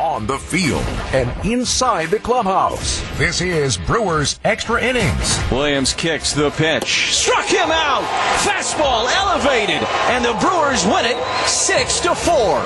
[0.00, 0.82] on the field,
[1.12, 3.02] and inside the clubhouse.
[3.18, 5.38] This is Brewers Extra Innings.
[5.50, 7.14] Williams kicks the pitch.
[7.14, 8.02] Struck him out.
[8.40, 12.62] Fastball elevated, and the Brewers win it 6 to 4.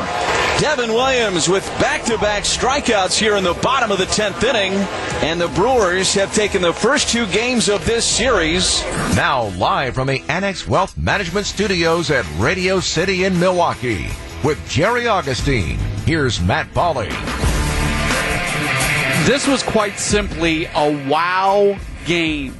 [0.60, 4.74] Devin Williams with back-to-back strikeouts here in the bottom of the 10th inning,
[5.24, 8.80] and the Brewers have taken the first two games of this series.
[9.16, 14.06] Now live from the Annex Wealth Management Studios at Radio City in Milwaukee
[14.44, 15.80] with Jerry Augustine.
[16.04, 17.08] Here's Matt Pauley.
[19.26, 22.54] This was quite simply a wow game.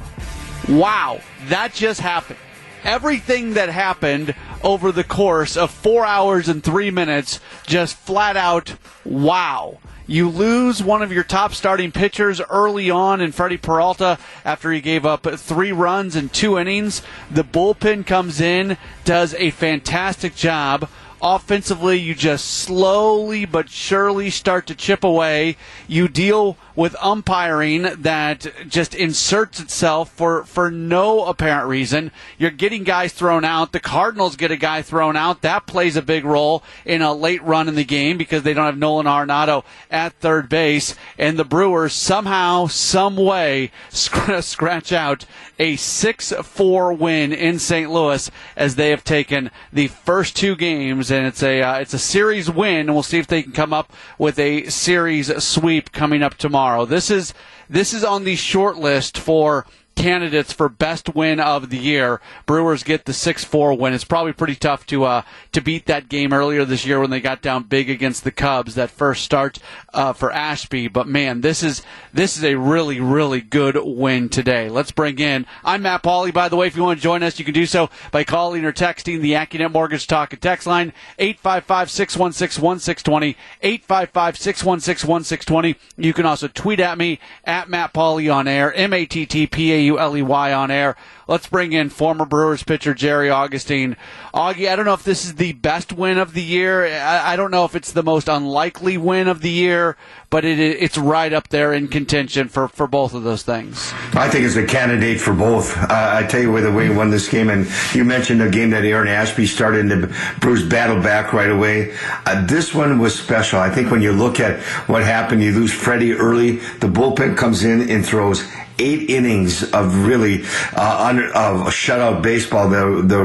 [0.67, 2.39] Wow, that just happened.
[2.83, 4.33] Everything that happened
[4.63, 8.73] over the course of four hours and three minutes, just flat out
[9.05, 9.77] wow.
[10.07, 14.81] You lose one of your top starting pitchers early on in Freddie Peralta after he
[14.81, 17.03] gave up three runs in two innings.
[17.29, 20.89] The bullpen comes in, does a fantastic job
[21.25, 25.57] offensively you just slowly but surely start to chip away
[25.87, 32.11] you deal with umpiring that just inserts itself for, for no apparent reason.
[32.37, 33.71] You're getting guys thrown out.
[33.71, 35.41] The Cardinals get a guy thrown out.
[35.41, 38.65] That plays a big role in a late run in the game because they don't
[38.65, 40.95] have Nolan Arenado at third base.
[41.17, 45.25] And the Brewers somehow, some way, scratch out
[45.57, 47.89] a 6-4 win in St.
[47.89, 51.99] Louis as they have taken the first two games, and it's a uh, it's a
[51.99, 52.81] series win.
[52.81, 56.85] And we'll see if they can come up with a series sweep coming up tomorrow.
[56.85, 57.33] This is
[57.69, 62.21] this is on the short list for candidates for best win of the year.
[62.45, 63.93] Brewers get the 6-4 win.
[63.93, 65.21] It's probably pretty tough to uh,
[65.51, 68.75] to beat that game earlier this year when they got down big against the Cubs.
[68.75, 69.59] That first start
[69.93, 71.81] uh, for Ashby, but man, this is
[72.13, 74.69] this is a really really good win today.
[74.69, 75.45] Let's bring in.
[75.63, 76.33] I'm Matt Pauley.
[76.33, 78.65] By the way, if you want to join us, you can do so by calling
[78.65, 83.35] or texting the AccuNet Mortgage Talk and Text line 855-616-1620.
[83.63, 85.75] 855-616-1620.
[85.97, 88.73] You can also tweet at me at Matt Pauley on air.
[88.73, 90.95] M A T T P A U L E Y on air.
[91.27, 93.97] Let's bring in former Brewers pitcher Jerry Augustine.
[94.31, 96.85] Augie, I don't know if this is the best win of the year.
[96.85, 99.97] I, I don't know if it's the most unlikely win of the year,
[100.29, 103.91] but it, it's right up there in contention for, for both of those things.
[104.13, 105.75] I think it's a candidate for both.
[105.75, 108.69] Uh, I tell you the way he won this game, and you mentioned a game
[108.69, 111.95] that Aaron Ashby started, and the Brewers battled back right away.
[112.27, 113.59] Uh, this one was special.
[113.59, 116.57] I think when you look at what happened, you lose Freddie early.
[116.57, 118.43] The bullpen comes in and throws
[118.79, 120.43] eight innings of really
[120.75, 122.69] uh, under, of shutout baseball.
[122.69, 123.23] The the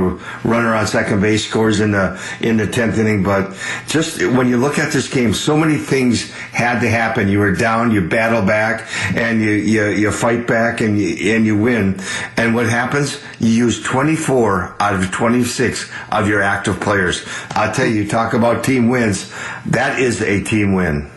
[0.48, 3.56] runner on second base scores in the in the tenth inning, but
[3.86, 7.28] just when you look at this game, so many things had to happen.
[7.28, 11.44] You were down, you battle back, and you you, you fight back, and you and
[11.44, 12.00] you win.
[12.36, 13.20] And what happens?
[13.38, 17.26] You use 24 out of 26 of your active players.
[17.50, 19.32] I'll tell you, talk about team wins.
[19.66, 21.10] That is a team win.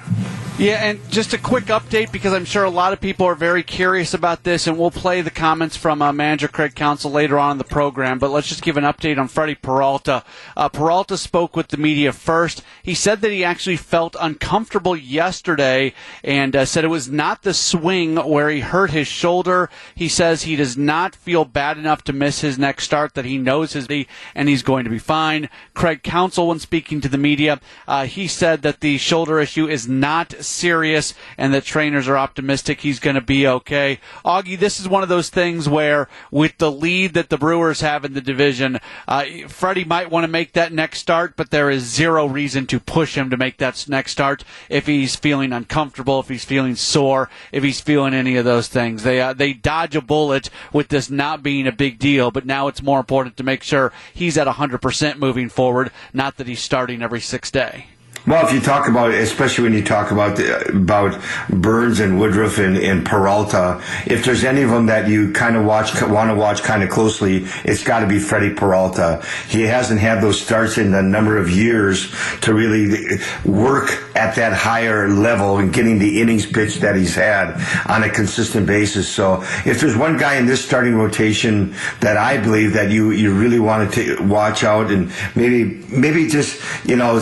[0.60, 3.64] Yeah, and just a quick update because I'm sure a lot of people are very
[3.64, 7.54] curious about this, and we'll play the comments from uh, manager Craig Counsell later on
[7.54, 8.20] in the program.
[8.20, 10.24] But let's just give an update on Freddie Peralta.
[10.56, 12.62] Uh, Peralta spoke with the media first.
[12.84, 15.92] He said that he actually felt uncomfortable yesterday
[16.24, 19.72] and uh, said it was not the swing where he hurt his shoulder.
[19.96, 23.40] He says he does not feel bad enough to miss his next start, that he
[23.40, 23.88] knows his
[24.36, 25.50] and he's going to be fine.
[25.74, 29.88] Craig Counsell, when speaking to the media, uh, he said that the shoulder issue is
[29.88, 34.00] not serious and that trainers are optimistic he's going to be okay.
[34.26, 38.06] Augie, this is one of those things where with the lead that the Brewers have
[38.06, 41.84] in the division, uh, Freddie might want to make that next start, but there is
[41.84, 46.30] zero reason to push him to make that next start if he's feeling uncomfortable, if
[46.30, 49.04] he's feeling sore, if he's feeling any of those things.
[49.04, 52.68] They uh, they dodge a bullet with this not being a big deal, but now
[52.68, 57.02] it's more important to make sure he's at 100% moving forward, not that he's starting
[57.02, 57.88] every six day.
[58.26, 60.40] Well, if you talk about, especially when you talk about
[60.70, 65.58] about Burnes and Woodruff and, and Peralta, if there's any of them that you kind
[65.58, 69.22] of watch, want to watch kind of closely, it's got to be Freddie Peralta.
[69.50, 74.54] He hasn't had those starts in a number of years to really work at that
[74.54, 79.10] higher level and getting the innings pitched that he's had on a consistent basis.
[79.10, 83.34] So, if there's one guy in this starting rotation that I believe that you you
[83.34, 87.20] really want to watch out and maybe maybe just you know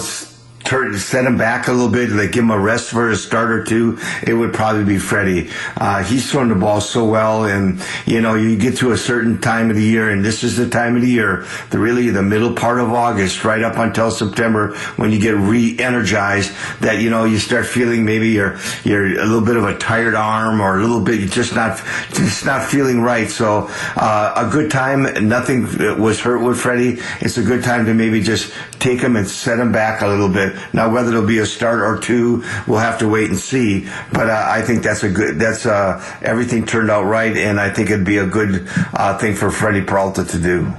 [0.64, 3.52] turn, set him back a little bit, like give him a rest for a start
[3.52, 5.50] or two, it would probably be Freddie.
[5.78, 9.40] Uh, he's thrown the ball so well, and you know, you get to a certain
[9.40, 12.24] time of the year, and this is the time of the year, the really the
[12.24, 17.26] middle part of August, right up until September, when you get re-energized, that you know
[17.26, 20.82] you start feeling maybe you're you're a little bit of a tired arm or a
[20.82, 21.78] little bit just not
[22.14, 23.30] just not feeling right.
[23.30, 25.64] So uh, a good time, nothing
[26.00, 27.00] was hurt with Freddie.
[27.20, 30.30] It's a good time to maybe just take him and set him back a little
[30.30, 33.88] bit Now, whether it'll be a start or two, we'll have to wait and see.
[34.12, 35.40] But uh, I think that's a good.
[35.40, 39.36] That's uh, everything turned out right, and I think it'd be a good uh, thing
[39.36, 40.74] for Freddie Peralta to do.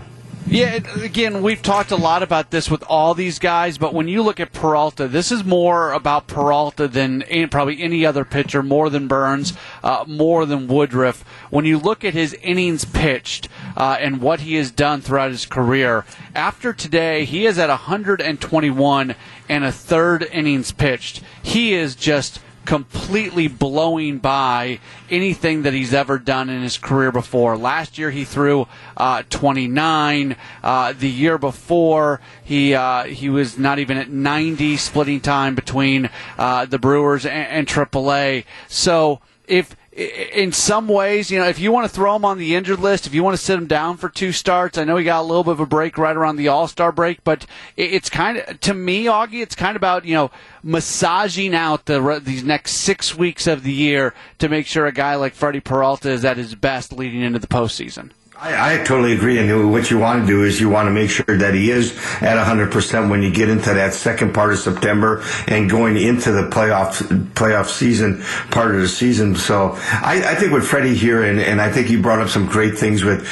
[0.46, 4.22] Yeah, again, we've talked a lot about this with all these guys, but when you
[4.22, 8.90] look at Peralta, this is more about Peralta than any, probably any other pitcher, more
[8.90, 11.24] than Burnes, uh, more than Woodruff.
[11.50, 15.46] When you look at his innings pitched uh, and what he has done throughout his
[15.46, 16.04] career,
[16.34, 19.14] after today, he is at 121
[19.48, 21.22] and a third innings pitched.
[21.42, 24.78] He is just completely blowing by
[25.10, 27.56] anything that he's ever done in his career before.
[27.56, 30.36] Last year he threw uh, 29.
[30.62, 36.10] Uh, the year before he uh, he was not even at 90, splitting time between
[36.38, 38.44] uh, the Brewers and, and AAA.
[38.68, 42.54] So if in some ways, you know, if you want to throw him on the
[42.54, 45.04] injured list, if you want to sit him down for two starts, I know he
[45.04, 47.44] got a little bit of a break right around the All Star break, but
[47.76, 50.30] it's kind of to me, Augie, it's kind of about you know
[50.62, 55.14] massaging out the these next six weeks of the year to make sure a guy
[55.16, 58.12] like Freddie Peralta is at his best leading into the postseason.
[58.42, 59.38] I, I, totally agree.
[59.38, 61.96] And what you want to do is you want to make sure that he is
[62.20, 66.50] at 100% when you get into that second part of September and going into the
[66.50, 66.96] playoff
[67.34, 69.36] playoff season part of the season.
[69.36, 72.46] So I, I think with Freddie here, and, and I think you brought up some
[72.46, 73.28] great things with.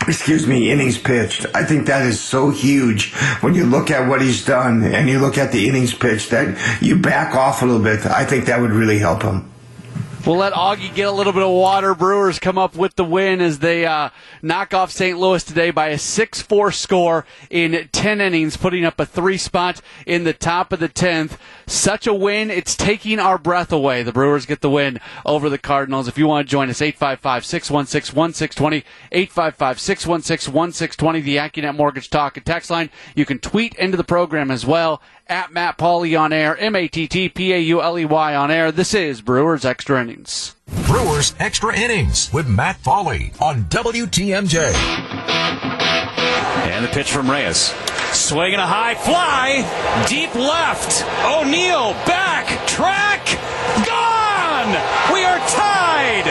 [0.08, 1.44] excuse me, innings pitched.
[1.54, 5.18] I think that is so huge when you look at what he's done and you
[5.18, 8.06] look at the innings pitched that you back off a little bit.
[8.06, 9.49] I think that would really help him.
[10.26, 11.94] We'll let Augie get a little bit of water.
[11.94, 14.10] Brewers come up with the win as they uh,
[14.42, 15.18] knock off St.
[15.18, 19.80] Louis today by a 6 4 score in 10 innings, putting up a three spot
[20.04, 21.38] in the top of the 10th.
[21.66, 24.02] Such a win, it's taking our breath away.
[24.02, 26.06] The Brewers get the win over the Cardinals.
[26.06, 32.10] If you want to join us, 855 616 1620, 855 616 1620, the AccuNet Mortgage
[32.10, 32.90] Talk and Text line.
[33.14, 36.88] You can tweet into the program as well at Matt Pauley on air, M A
[36.88, 38.72] T T P A U L E Y on air.
[38.72, 40.56] This is Brewers Extra Innings.
[40.86, 44.74] Brewers Extra Innings with Matt Pauley on WTMJ.
[46.66, 47.72] And the pitch from Reyes.
[48.12, 49.62] Swinging a high fly,
[50.08, 51.04] deep left.
[51.24, 53.24] O'Neill back, track,
[53.86, 54.72] gone!
[55.14, 56.26] We are tied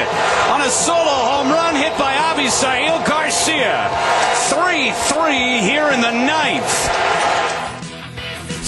[0.52, 3.90] on a solo home run hit by Avisail Garcia.
[4.50, 7.39] 3 3 here in the ninth.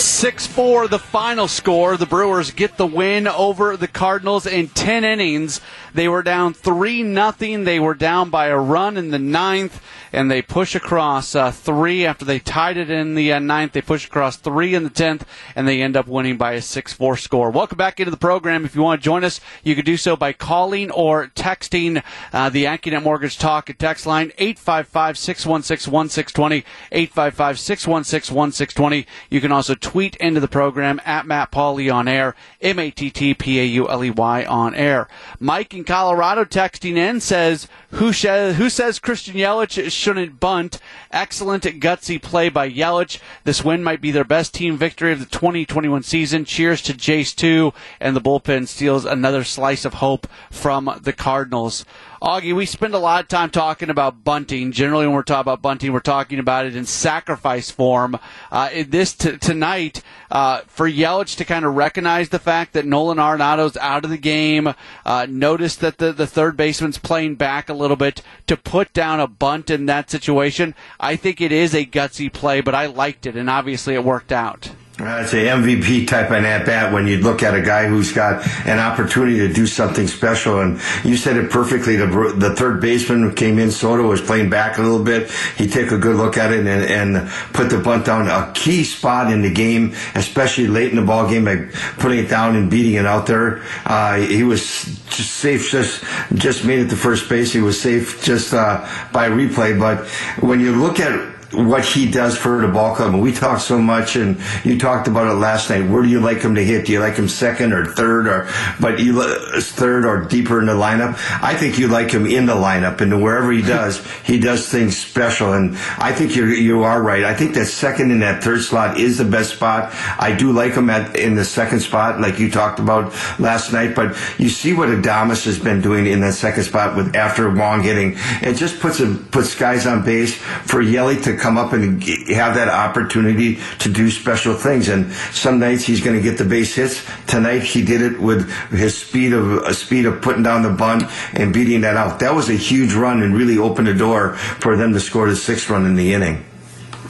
[0.01, 1.95] 6 4, the final score.
[1.95, 5.61] The Brewers get the win over the Cardinals in 10 innings.
[5.93, 7.65] They were down 3 nothing.
[7.65, 9.81] They were down by a run in the ninth,
[10.11, 13.73] and they push across uh, three after they tied it in the uh, ninth.
[13.73, 15.21] They push across three in the 10th,
[15.55, 17.51] and they end up winning by a 6 4 score.
[17.51, 18.65] Welcome back into the program.
[18.65, 22.03] If you want to join us, you can do so by calling or texting
[22.33, 26.65] uh, the AccuNet Mortgage Talk at text line 855 616 1620.
[26.91, 29.07] 855 616 1620.
[29.29, 33.09] You can also tweet into the program at Matt Pauley on air, M A T
[33.09, 35.07] T P A U L E Y on air.
[35.39, 40.79] Mike in Colorado texting in says, who, sh- who says Christian Yelich shouldn't bunt?
[41.11, 43.19] Excellent gutsy play by Yelich.
[43.43, 46.45] This win might be their best team victory of the 2021 season.
[46.45, 51.85] Cheers to Jace 2, and the bullpen steals another slice of hope from the Cardinals.
[52.21, 54.71] Augie, we spend a lot of time talking about bunting.
[54.71, 58.19] Generally, when we're talking about bunting, we're talking about it in sacrifice form.
[58.51, 63.17] Uh, this t- tonight, uh, for Yelich to kind of recognize the fact that Nolan
[63.17, 64.71] Arenado's out of the game,
[65.03, 69.19] uh, notice that the, the third baseman's playing back a little bit, to put down
[69.19, 73.25] a bunt in that situation, I think it is a gutsy play, but I liked
[73.25, 74.69] it, and obviously it worked out.
[75.03, 78.45] It's an MVP type of at bat when you look at a guy who's got
[78.67, 80.61] an opportunity to do something special.
[80.61, 81.95] And you said it perfectly.
[81.95, 85.31] The, the third baseman came in, Soto was playing back a little bit.
[85.57, 88.27] He took a good look at it and, and put the bunt down.
[88.27, 91.67] A key spot in the game, especially late in the ball game, by
[91.97, 93.63] putting it down and beating it out there.
[93.85, 96.03] Uh, he was just safe, just
[96.33, 97.51] just made it to first base.
[97.51, 99.79] He was safe just uh, by replay.
[99.79, 100.07] But
[100.43, 103.13] when you look at what he does for the ball club.
[103.13, 105.89] And we talked so much, and you talked about it last night.
[105.89, 106.85] Where do you like him to hit?
[106.85, 110.65] Do you like him second or third, or but you uh, third or deeper in
[110.65, 111.15] the lineup?
[111.41, 114.97] I think you like him in the lineup, and wherever he does, he does things
[114.97, 115.53] special.
[115.53, 117.23] And I think you you are right.
[117.23, 119.93] I think that second and that third slot is the best spot.
[120.19, 123.95] I do like him at in the second spot, like you talked about last night.
[123.95, 127.83] But you see what Adames has been doing in that second spot with after Wong
[127.83, 128.15] hitting.
[128.41, 132.55] It just puts him puts guys on base for Yelly to come up and have
[132.55, 134.87] that opportunity to do special things.
[134.87, 137.03] And some nights he's going to get the base hits.
[137.27, 141.03] Tonight he did it with his speed of a speed of putting down the bunt
[141.33, 142.19] and beating that out.
[142.19, 145.35] That was a huge run and really opened the door for them to score the
[145.35, 146.45] sixth run in the inning.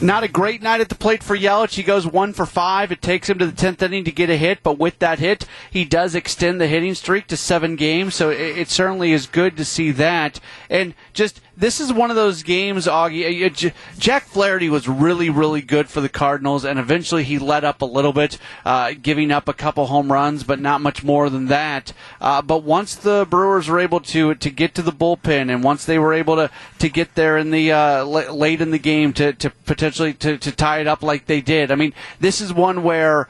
[0.04, 1.76] Not a great night at the plate for Yelich.
[1.76, 2.92] He goes one for five.
[2.92, 5.46] It takes him to the tenth inning to get a hit, but with that hit,
[5.70, 8.16] he does extend the hitting streak to seven games.
[8.16, 10.40] So it, it certainly is good to see that.
[10.72, 13.46] And just this is one of those games, Augie.
[13.46, 17.82] Uh, Jack Flaherty was really, really good for the Cardinals, and eventually he let up
[17.82, 21.48] a little bit, uh, giving up a couple home runs, but not much more than
[21.48, 21.94] that.
[22.20, 25.86] Uh, but once the Brewers were able to to get to the bullpen, and once
[25.86, 26.50] they were able to
[26.80, 30.52] to get there in the uh, late in the game to to potentially to, to
[30.52, 33.28] tie it up like they did, I mean, this is one where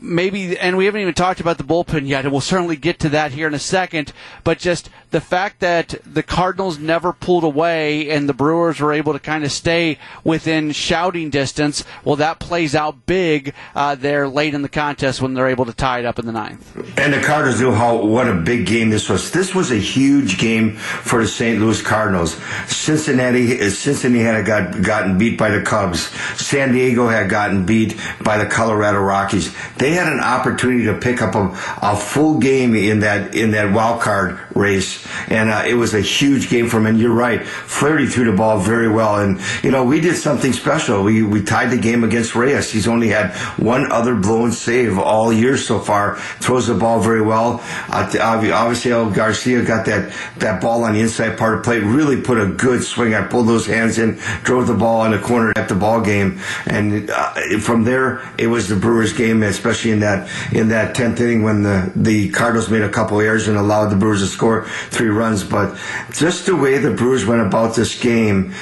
[0.00, 3.08] maybe, and we haven't even talked about the bullpen yet, and we'll certainly get to
[3.10, 4.12] that here in a second.
[4.44, 9.12] But just the fact that the Cardinals never pulled away and the Brewers were able
[9.12, 14.54] to kind of stay within shouting distance, well, that plays out big uh, there late
[14.54, 16.76] in the contest when they're able to tie it up in the ninth.
[16.98, 19.30] And the Cardinals knew how what a big game this was.
[19.30, 21.60] This was a huge game for the St.
[21.60, 22.34] Louis Cardinals.
[22.66, 26.08] Cincinnati, Cincinnati had got gotten beat by the Cubs.
[26.40, 29.54] San Diego had gotten beat by the Colorado Rockies.
[29.76, 31.50] They had an opportunity to pick up a,
[31.82, 36.00] a full game in that in that wild card race, and uh, it was a
[36.00, 36.86] huge game for him.
[36.86, 40.52] And you're right, Flaherty threw the ball very well, and you know we did something
[40.52, 41.02] special.
[41.02, 42.70] We we tied the game against Reyes.
[42.70, 46.16] He's only had one other blown save all year so far.
[46.40, 47.60] Throws the ball very well.
[47.88, 51.82] Uh, obviously, El Garcia got that that ball on the inside part of plate.
[51.82, 53.14] Really put a good swing.
[53.14, 56.40] I pulled those hands in, drove the ball in the corner at the ball game,
[56.66, 61.20] and uh, from there it was the Brewers game, especially in that in that tenth
[61.20, 64.66] inning when the the Cardinals made a couple errors and allowed the Brewers to score
[64.90, 65.44] three runs.
[65.44, 65.78] But
[66.12, 68.54] just the way the Brewers went about this game,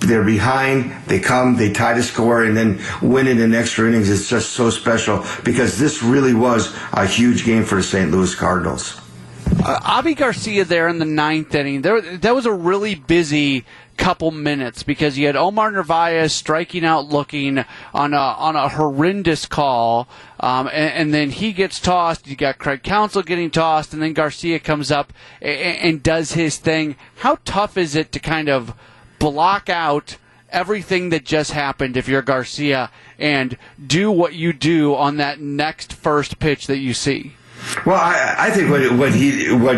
[0.00, 4.10] they're behind, they come, they tie the score, and then win it in extra innings
[4.10, 8.10] It's just so special because this really was a huge game for the St.
[8.10, 9.01] Louis Cardinals.
[9.60, 11.82] Uh, Avi Garcia there in the ninth inning.
[11.82, 13.64] There, that was a really busy
[13.96, 19.46] couple minutes because you had Omar Narvaez striking out, looking on a on a horrendous
[19.46, 20.08] call,
[20.40, 22.26] um, and, and, then he gets tossed.
[22.26, 26.56] You got Craig Counsell getting tossed, and then Garcia comes up and, and does his
[26.56, 26.96] thing.
[27.16, 28.74] How tough is it to kind of
[29.18, 30.16] block out?
[30.52, 35.94] everything that just happened if you're Garcia and do what you do on that next
[35.94, 37.32] first pitch that you see?
[37.84, 39.76] Well, I, I think what what he what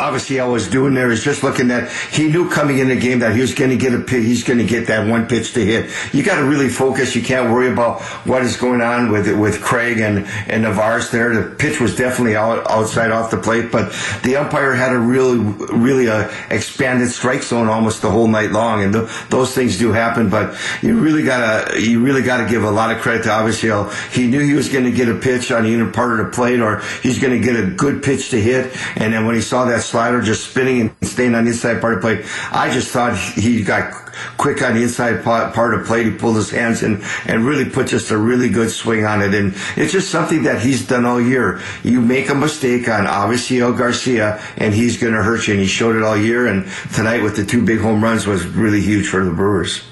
[0.00, 3.20] obviously I was doing there is just looking at he knew coming in the game
[3.20, 5.64] that he was going to get a he's going to get that one pitch to
[5.64, 5.90] hit.
[6.12, 7.14] You got to really focus.
[7.14, 11.34] You can't worry about what is going on with with Craig and and Narvaez there.
[11.34, 15.38] The pitch was definitely out, outside off the plate, but the umpire had a really
[15.38, 19.92] really a expanded strike zone almost the whole night long, and th- those things do
[19.92, 20.28] happen.
[20.28, 23.70] But you really gotta you really got to give a lot of credit to obviously
[23.70, 26.26] uh, he knew he was going to get a pitch on the inner part of
[26.26, 29.34] the plate, or he's going to get a good pitch to hit, and then when
[29.34, 32.24] he saw that slider just spinning and staying on the inside part of plate.
[32.50, 33.92] I just thought he got
[34.36, 36.06] quick on the inside part of plate.
[36.06, 39.34] He pulled his hands in and really put just a really good swing on it.
[39.34, 41.60] And it's just something that he's done all year.
[41.82, 45.54] You make a mistake on Avisail Garcia and he's going to hurt you.
[45.54, 46.46] And he showed it all year.
[46.46, 49.82] And tonight with the two big home runs was really huge for the Brewers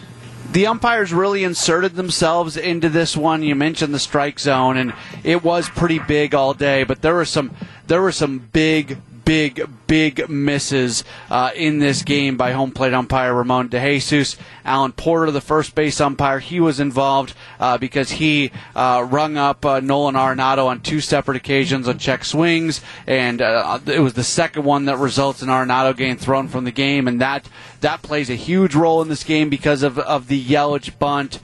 [0.55, 3.43] the umpires really inserted themselves into this one.
[3.43, 6.85] You mentioned the strike zone, and it was pretty big all day.
[6.85, 7.51] But there were some
[7.89, 13.35] there were some big big, big misses uh, in this game by home plate umpire
[13.35, 14.37] Ramon DeJesus.
[14.65, 19.65] Alan Porter, the first base umpire, he was involved uh, because he uh, rung up
[19.65, 24.25] uh, Nolan Arenado on two separate occasions on check swings, and uh, it was the
[24.25, 27.49] second one that results in Arenado getting thrown from the game, and that
[27.81, 31.41] that plays a huge role in this game because of of the Yelich bunt.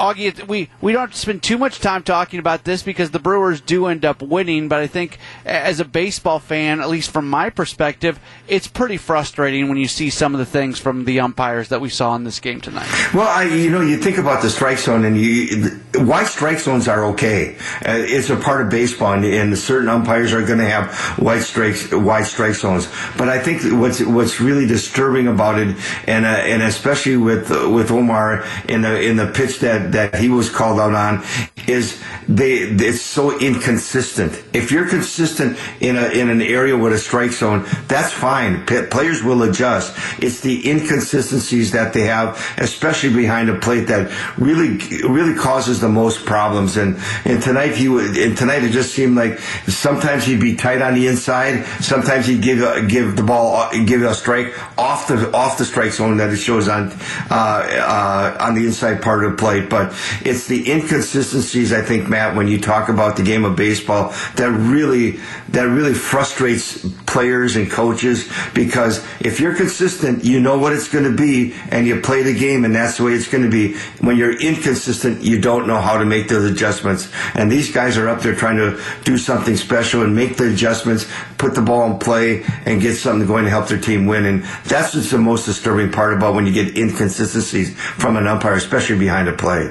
[0.00, 3.86] Augie, we, we don't spend too much time talking about this because the Brewers do
[3.86, 8.18] end up winning, but I think as a baseball fan, at least from my perspective,
[8.48, 11.90] it's pretty frustrating when you see some of the things from the umpires that we
[11.90, 12.88] saw in this game tonight.
[13.12, 16.88] Well, I, you know, you think about the strike zone, and you, why strike zones
[16.88, 17.56] are okay.
[17.84, 21.42] Uh, it's a part of baseball, and, and certain umpires are going to have wide
[21.42, 22.88] strikes, wide strike zones.
[23.18, 25.76] But I think what's what's really disturbing about it,
[26.06, 30.28] and uh, and especially with with Omar in the in the pitch that that he
[30.28, 31.24] was called out on
[31.66, 34.42] is they it's so inconsistent.
[34.52, 38.66] If you're consistent in a in an area with a strike zone, that's fine.
[38.66, 39.96] P- players will adjust.
[40.22, 45.88] It's the inconsistencies that they have, especially behind a plate, that really really causes the
[45.88, 46.76] most problems.
[46.76, 50.82] And and tonight he would and tonight it just seemed like sometimes he'd be tight
[50.82, 55.58] on the inside, sometimes he'd give give the ball give a strike off the off
[55.58, 56.92] the strike zone that it shows on
[57.30, 59.94] uh, uh, on the inside part of the plate, but but
[60.26, 64.50] it's the inconsistencies, I think, Matt, when you talk about the game of baseball that
[64.50, 65.12] really,
[65.48, 71.04] that really frustrates players and coaches because if you're consistent, you know what it's going
[71.04, 73.76] to be and you play the game and that's the way it's going to be.
[74.04, 77.10] When you're inconsistent, you don't know how to make those adjustments.
[77.34, 81.10] And these guys are up there trying to do something special and make the adjustments,
[81.38, 84.26] put the ball in play and get something going to help their team win.
[84.26, 88.54] And that's what's the most disturbing part about when you get inconsistencies from an umpire,
[88.54, 89.69] especially behind a play.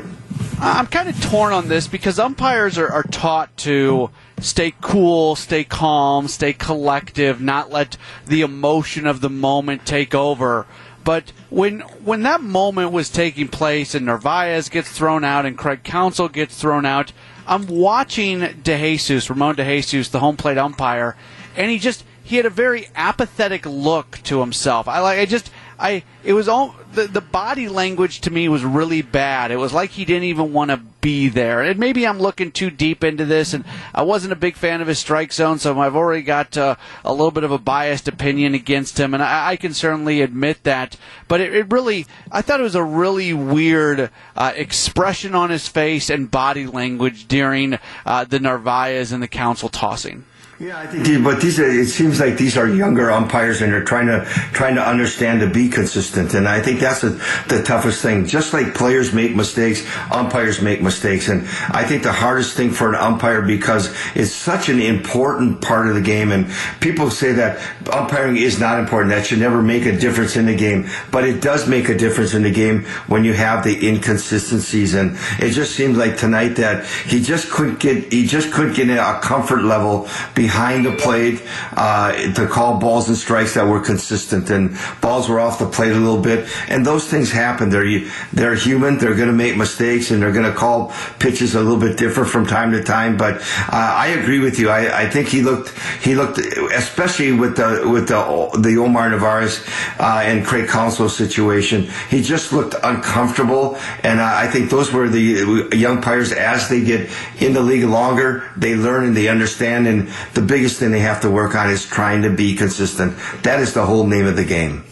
[0.62, 4.10] I'm kind of torn on this because umpires are, are taught to
[4.42, 10.66] stay cool, stay calm, stay collective, not let the emotion of the moment take over.
[11.06, 15.84] But when when that moment was taking place and Narvaez gets thrown out and Craig
[15.84, 17.14] Counsell gets thrown out,
[17.48, 21.16] I'm watching DeJesus, Ramon DeJesus, the home plate umpire,
[21.56, 24.88] and he just he had a very apathetic look to himself.
[24.88, 28.64] I like I just I it was all the the body language to me was
[28.64, 29.52] really bad.
[29.52, 31.62] It was like he didn't even want to be there.
[31.62, 34.88] And maybe I'm looking too deep into this, and I wasn't a big fan of
[34.88, 38.54] his strike zone, so I've already got uh, a little bit of a biased opinion
[38.54, 40.98] against him, and I, I can certainly admit that.
[41.28, 45.68] But it, it, really, I thought it was a really weird uh, expression on his
[45.68, 50.26] face and body language during uh, the Narvaez and the Counsell tossing.
[50.62, 53.86] Yeah, I think, but these are, it seems like these are younger umpires and they're
[53.86, 57.12] trying to trying to understand to be consistent, and I think that's a,
[57.48, 58.26] the toughest thing.
[58.26, 62.90] Just like players make mistakes, umpires make mistakes, and I think the hardest thing for
[62.90, 66.52] an umpire because it's such an important part of the game, and
[66.82, 69.12] people say that umpiring is not important.
[69.12, 72.34] That should never make a difference in the game, but it does make a difference
[72.34, 76.86] in the game when you have the inconsistencies, and it just seemed like tonight that
[76.86, 81.42] he just couldn't get he just couldn't get a comfort level behind the plate
[81.74, 85.92] uh, to call balls and strikes that were consistent, and balls were off the plate
[85.92, 86.50] a little bit.
[86.68, 87.70] And those things happen.
[87.70, 88.98] They're they're human.
[88.98, 92.30] They're going to make mistakes, and they're going to call pitches a little bit different
[92.30, 93.18] from time to time.
[93.18, 94.70] But uh, I agree with you.
[94.70, 95.70] I, I think he looked
[96.04, 99.66] he looked especially with the with the the Omar Narvaez
[100.00, 101.90] uh, and Craig Counsell situation.
[102.10, 107.10] He just looked uncomfortable, and I think those were the young players as they get
[107.40, 110.10] in the league longer, they learn and they understand and
[110.40, 113.18] the biggest thing they have to work on is trying to be consistent.
[113.44, 114.86] That is the whole name of the game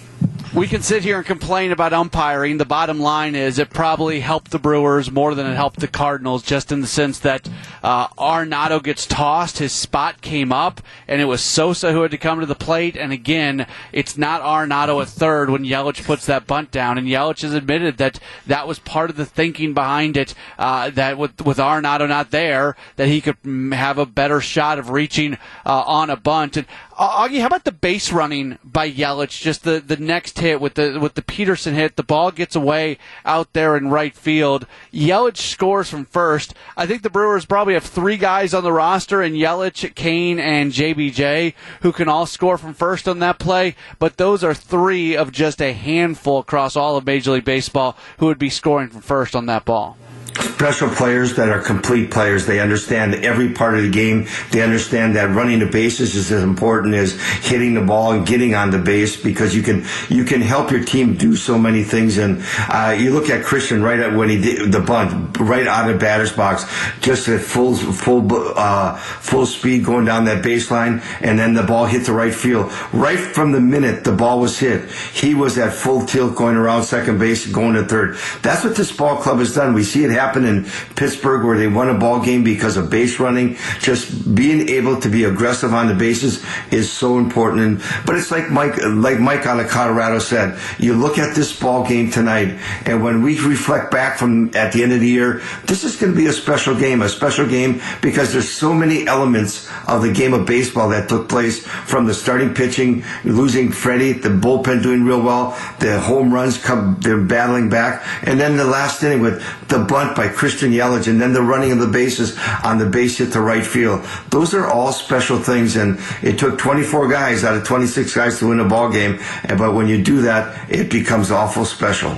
[0.58, 2.58] we can sit here and complain about umpiring.
[2.58, 6.42] The bottom line is it probably helped the Brewers more than it helped the Cardinals,
[6.42, 7.48] just in the sense that
[7.84, 12.18] uh, Arenado gets tossed, his spot came up, and it was Sosa who had to
[12.18, 12.98] come to the plate.
[12.98, 16.98] And again, it's not Arenado at third when Yelich puts that bunt down.
[16.98, 20.34] And Yelich has admitted that that was part of the thinking behind it.
[20.58, 23.38] Uh, that with with Arenado not there, that he could
[23.74, 25.36] have a better shot of reaching
[25.68, 26.58] uh, on a bunt.
[26.58, 26.66] And
[26.98, 29.40] uh, Augie, how about the base running by Yelich?
[29.40, 32.98] Just the, the next hit with the with the Peterson hit, the ball gets away
[33.24, 34.66] out there in right field.
[34.92, 36.56] Yelich scores from first.
[36.76, 40.72] I think the Brewers probably have three guys on the roster, and Yelich, Cain, and
[40.72, 43.76] JBJ who can all score from first on that play.
[44.00, 48.26] But those are three of just a handful across all of Major League Baseball who
[48.26, 49.98] would be scoring from first on that ball
[50.42, 52.46] special players that are complete players.
[52.46, 54.28] They understand every part of the game.
[54.52, 58.56] They understand that running the bases is as important as hitting the ball and getting
[58.56, 62.18] on the base because you can you can help your team do so many things.
[62.18, 65.90] And uh, you look at Christian right at when he did the bunt right out
[65.90, 66.66] of batter's box,
[67.02, 71.86] just at full full uh, full speed going down that baseline, and then the ball
[71.86, 72.72] hit the right field.
[72.94, 76.84] Right from the minute the ball was hit, he was at full tilt going around
[76.84, 78.18] second base, going to third.
[78.42, 79.74] That's what this ball club has done.
[79.74, 83.20] We see it happen in Pittsburgh where they won a ball game because of base
[83.20, 83.58] running.
[83.80, 87.62] Just being able to be aggressive on the bases is so important.
[87.62, 91.58] And, but it's like Mike, like Mike out of Colorado said, you look at this
[91.58, 95.42] ball game tonight, and when we reflect back from at the end of the year,
[95.66, 99.08] this is going to be a special game, a special game because there's so many
[99.08, 104.14] elements of the game of baseball that took place from the starting pitching, losing Freddie,
[104.14, 108.66] the bullpen doing real well, the home runs come, they're battling back, and then the
[108.66, 112.38] last inning with the bunt by Christian Yelich, and then the running of the bases
[112.64, 114.06] on the base hit to right field.
[114.30, 118.50] Those are all special things, and it took 24 guys out of 26 guys to
[118.50, 119.20] win a ball game.
[119.48, 122.18] But when you do that, it becomes awful special.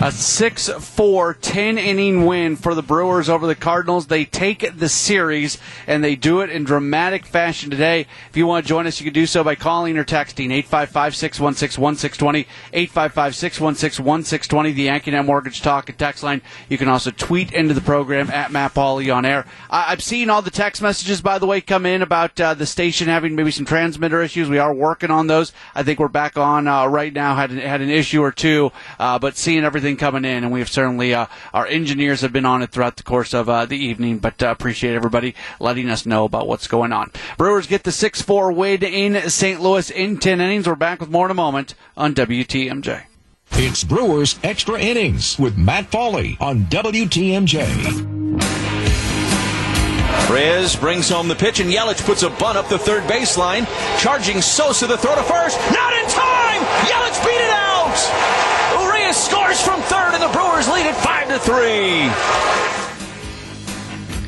[0.00, 4.06] A 6 4 10 inning win for the Brewers over the Cardinals.
[4.06, 5.58] They take the series
[5.88, 8.06] and they do it in dramatic fashion today.
[8.30, 11.16] If you want to join us, you can do so by calling or texting 855
[11.16, 16.42] 616 1620, 855 616 1620, the AccuNet Mortgage Talk and text line.
[16.68, 19.46] You can also tweet into the program at Matt Pauley on air.
[19.68, 22.66] I- have seen all the text messages, by the way, come in about uh, the
[22.66, 24.48] station having maybe some transmitter issues.
[24.48, 25.52] We are working on those.
[25.74, 29.18] I think we're back on uh, right now, had, had an issue or two, uh,
[29.18, 32.62] but seeing everything everything coming in, and we've certainly uh, our engineers have been on
[32.62, 34.18] it throughout the course of uh, the evening.
[34.18, 37.10] But uh, appreciate everybody letting us know about what's going on.
[37.38, 39.60] Brewers get the six four win in St.
[39.60, 40.66] Louis in ten innings.
[40.68, 43.04] We're back with more in a moment on WTMJ.
[43.52, 48.18] It's Brewers Extra Innings with Matt Pauley on WTMJ.
[50.28, 53.66] Reyes brings home the pitch, and Yelich puts a bunt up the third baseline.
[53.98, 55.58] Charging Sosa, the throw to first.
[55.72, 56.60] Not in time!
[56.84, 58.37] Yelich beat it out!
[59.08, 62.77] Reyes scores from third, and the Brewers lead it 5 to 3.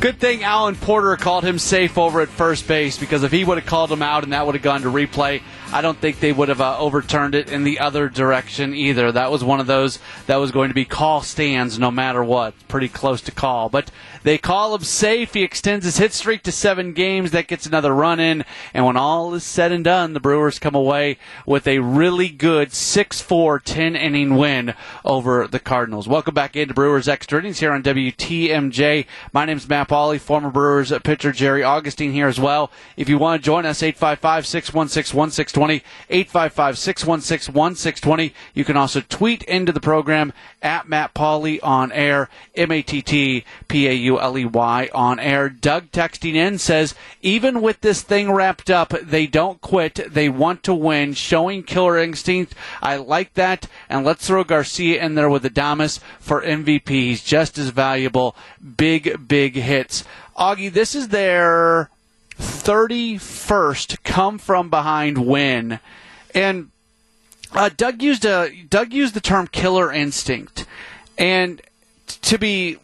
[0.00, 3.58] Good thing Alan Porter called him safe over at first base because if he would
[3.58, 5.42] have called him out and that would have gone to replay,
[5.74, 9.12] I don't think they would have uh, overturned it in the other direction either.
[9.12, 12.54] That was one of those that was going to be call stands no matter what.
[12.66, 13.68] Pretty close to call.
[13.68, 13.90] But
[14.22, 15.34] they call him safe.
[15.34, 17.30] He extends his hit streak to seven games.
[17.32, 18.46] That gets another run in.
[18.72, 22.72] And when all is said and done, the Brewers come away with a really good
[22.72, 26.08] 6 4 10 inning win over the Cardinals.
[26.08, 29.04] Welcome back into Brewers Extra Innings here on WTMJ.
[29.34, 32.70] My name is Matt Pauley, former Brewers pitcher Jerry Augustine here as well.
[32.96, 38.32] If you want to join us, 855 616 1620, 855 616 1620.
[38.54, 43.02] You can also tweet into the program at Matt Pauley on air, M A T
[43.02, 45.48] T P A U L E Y on air.
[45.48, 50.00] Doug texting in says, even with this thing wrapped up, they don't quit.
[50.08, 52.54] They want to win, showing killer instinct.
[52.80, 53.66] I like that.
[53.88, 56.88] And let's throw Garcia in there with Adames for MVP.
[56.88, 58.36] He's just as valuable.
[58.76, 59.79] Big, big hit
[60.36, 61.90] Augie, this is their
[62.38, 65.80] 31st come from behind win.
[66.34, 66.70] And
[67.52, 70.66] uh, Doug used a Doug used the term killer instinct.
[71.18, 71.60] And
[72.22, 72.78] to be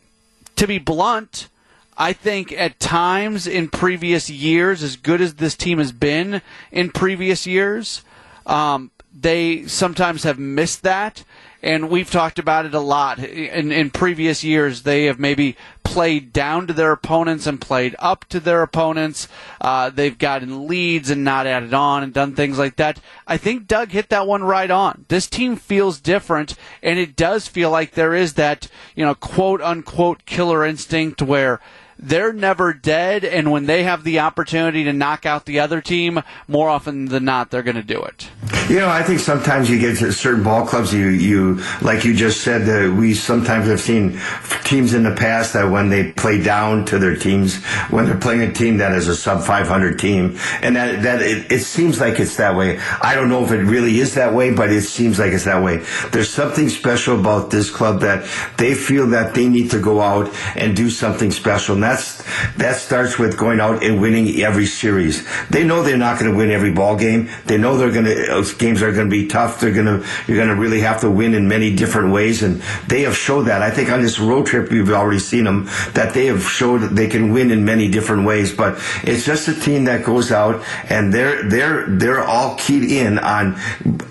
[0.56, 1.48] to be blunt,
[1.96, 6.90] I think at times in previous years, as good as this team has been in
[6.90, 8.02] previous years,
[8.46, 11.24] um, they sometimes have missed that
[11.66, 14.82] and we've talked about it a lot in, in previous years.
[14.82, 19.26] They have maybe played down to their opponents and played up to their opponents.
[19.60, 23.00] Uh, they've gotten leads and not added on and done things like that.
[23.26, 25.06] I think Doug hit that one right on.
[25.08, 29.60] This team feels different, and it does feel like there is that, you know, quote
[29.60, 31.60] unquote killer instinct where
[31.98, 36.22] they're never dead, and when they have the opportunity to knock out the other team,
[36.46, 38.28] more often than not, they're going to do it.
[38.68, 42.12] You know, I think sometimes you get to certain ball clubs, you, you like you
[42.16, 44.20] just said, that we sometimes have seen
[44.64, 48.42] teams in the past that when they play down to their teams, when they're playing
[48.42, 52.18] a team that is a sub 500 team, and that, that it, it seems like
[52.18, 52.80] it's that way.
[53.00, 55.62] I don't know if it really is that way, but it seems like it's that
[55.62, 55.84] way.
[56.10, 60.34] There's something special about this club that they feel that they need to go out
[60.56, 62.24] and do something special and that's
[62.56, 65.26] that starts with going out and winning every series.
[65.48, 67.28] They know they're not going to win every ball game.
[67.44, 69.60] They know they're going to uh, games are going to be tough.
[69.60, 72.60] They're going to you're going to really have to win in many different ways, and
[72.88, 73.62] they have showed that.
[73.62, 75.64] I think on this road trip you've already seen them
[75.94, 78.54] that they have showed they can win in many different ways.
[78.54, 83.18] But it's just a team that goes out and they're they're they're all keyed in
[83.18, 83.56] on.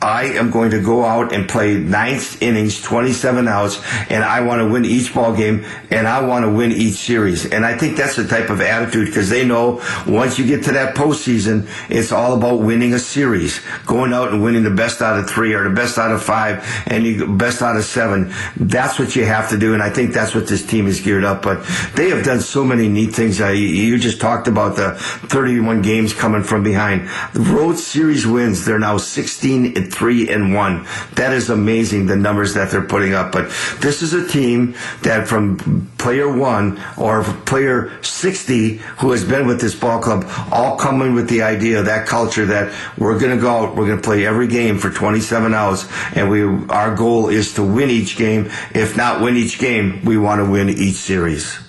[0.02, 4.62] I am going to go out and play ninth innings, 27 outs, and I want
[4.62, 7.46] to win each ball game, and I want to win each series.
[7.46, 10.72] And I think that's the type of attitude because they know once you get to
[10.74, 15.18] that postseason, it's all about winning a series, going out and winning the best out
[15.18, 18.32] of three or the best out of five and the best out of seven.
[18.58, 19.74] That's what you have to do.
[19.74, 21.42] And I think that's what this team is geared up.
[21.42, 23.42] But they have done so many neat things.
[23.42, 27.10] Uh, you just talked about the 31 games coming from behind.
[27.34, 28.66] The road series wins.
[28.66, 30.86] They're now 16 and three and one.
[31.14, 32.08] That is amazing.
[32.08, 33.32] The numbers that they're putting up.
[33.32, 33.48] But
[33.80, 39.60] this is a team that from player one or player 60 who has been with
[39.60, 43.50] this ball club all coming with the idea, that culture that we're going to go
[43.50, 47.56] out, we're going to play every game for 27 hours, and we our goal is
[47.56, 48.52] to win each game.
[48.76, 51.65] If not win each game, we want to win each series.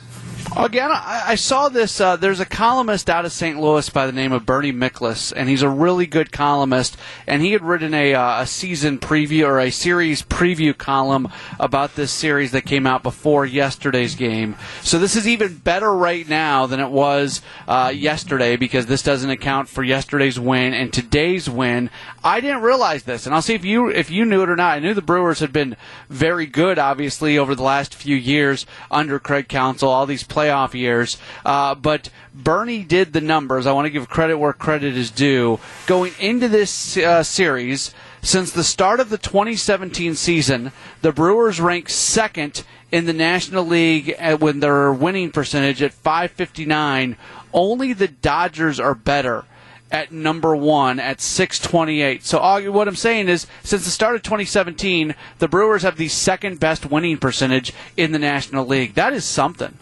[0.56, 2.00] Again, I, saw this.
[2.00, 3.60] Uh, there's a columnist out of St.
[3.60, 6.96] Louis by the name of Bernie Miklasz, and he's a really good columnist.
[7.26, 11.28] And he had written a, uh, a season preview or a series preview column
[11.60, 14.56] about this series that came out before yesterday's game.
[14.80, 19.28] So this is even better right now than it was uh, yesterday because this doesn't
[19.28, 21.90] account for yesterday's win and today's win.
[22.24, 24.76] I didn't realize this, and I'll see if you if you knew it or not.
[24.76, 25.76] I knew the Brewers had been
[26.08, 29.90] very good, obviously, over the last few years under Craig Counsell.
[29.90, 31.18] All these players playoff years.
[31.44, 33.66] Uh, but Bernie did the numbers.
[33.66, 35.58] I want to give credit where credit is due.
[35.86, 41.88] Going into this uh, series, since the start of the 2017 season, the Brewers rank
[41.88, 47.16] second in the National League with their winning percentage at 559.
[47.52, 49.44] Only the Dodgers are better.
[49.88, 52.24] at number one at 628.
[52.24, 52.40] So
[52.72, 56.90] what I'm saying is, since the start of 2017, the Brewers have the second best
[56.90, 58.94] winning percentage in the National League.
[58.94, 59.78] That is something.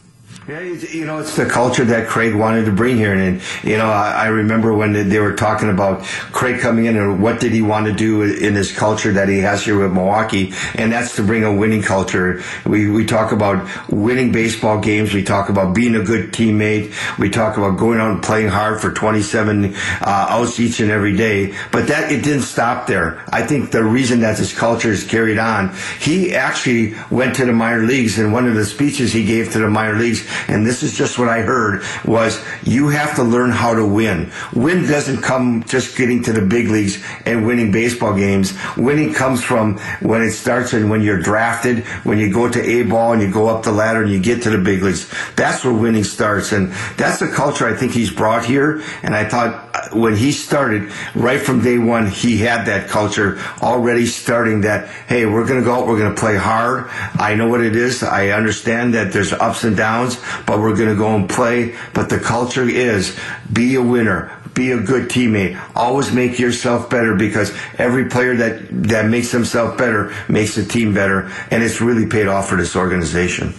[0.47, 3.15] Yeah, you know, it's the culture that Craig wanted to bring here.
[3.15, 6.03] And, you know, I, I remember when they were talking about
[6.33, 9.39] Craig coming in and what did he want to do in his culture that he
[9.39, 10.53] has here with Milwaukee.
[10.75, 12.43] And that's to bring a winning culture.
[12.67, 15.15] We, we talk about winning baseball games.
[15.15, 16.93] We talk about being a good teammate.
[17.19, 21.17] We talk about going out and playing hard for 27 uh, outs each and every
[21.17, 21.55] day.
[21.73, 23.25] But that, it didn't stop there.
[23.33, 27.55] I think the reason that this culture is carried on, he actually went to the
[27.55, 30.83] minor leagues and one of the speeches he gave to the minor leagues and this
[30.83, 34.31] is just what I heard, was you have to learn how to win.
[34.55, 38.55] Win doesn't come just getting to the big leagues and winning baseball games.
[38.77, 42.83] Winning comes from when it starts and when you're drafted, when you go to A
[42.83, 45.11] ball and you go up the ladder and you get to the big leagues.
[45.37, 46.53] That's where winning starts.
[46.53, 48.83] And that's the culture I think he's brought here.
[49.03, 53.39] And I thought uh, when he started, right from day one, he had that culture
[53.63, 56.89] already starting that, hey, we're going to go out, we're going to play hard.
[57.15, 58.03] I know what it is.
[58.03, 61.75] I understand that there's ups and downs, but we're going to go and play.
[61.93, 63.19] But the culture is
[63.53, 65.61] be a winner, be a good teammate.
[65.75, 70.95] Always make yourself better because every player that, that makes himself better makes the team
[70.95, 71.31] better.
[71.51, 73.55] And it's really paid off for this organization.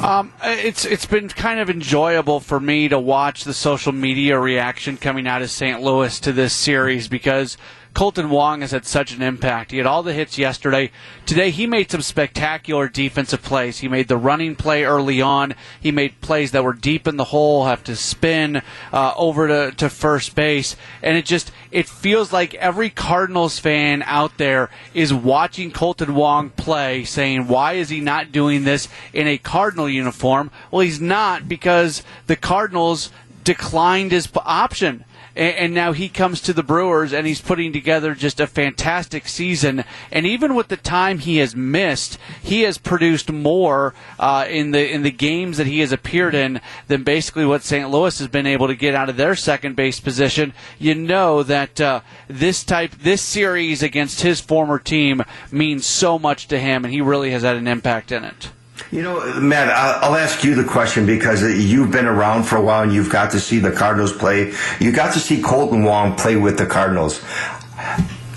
[0.00, 4.98] Um, it's it's been kind of enjoyable for me to watch the social media reaction
[4.98, 5.80] coming out of St.
[5.80, 7.56] Louis to this series because
[7.96, 9.70] Kolten Wong has had such an impact.
[9.70, 10.90] He had all the hits yesterday.
[11.24, 13.78] Today, he made some spectacular defensive plays.
[13.78, 15.54] He made the running play early on.
[15.80, 18.60] He made plays that were deep in the hole, have to spin
[18.92, 20.76] uh, over to, to first base.
[21.02, 26.50] And it just, it feels like every Cardinals fan out there is watching Kolten Wong
[26.50, 30.50] play, saying, why is he not doing this in a Cardinal uniform?
[30.70, 33.10] Well, he's not because the Cardinals
[33.42, 38.14] declined his option and, and now he comes to the Brewers and he's putting together
[38.14, 39.84] just a fantastic season.
[40.10, 44.90] And even with the time he has missed, he has produced more uh, in the
[44.90, 47.88] in the games that he has appeared in than basically what St.
[47.90, 50.54] Louis has been able to get out of their second base position.
[50.78, 56.48] You know that uh, this type this series against his former team means so much
[56.48, 58.50] to him, and he really has had an impact in it.
[58.90, 62.82] You know, Matt, I'll ask you the question because you've been around for a while
[62.82, 64.52] and you've got to see the Cardinals play.
[64.80, 67.22] You got to see Kolten Wong play with the Cardinals.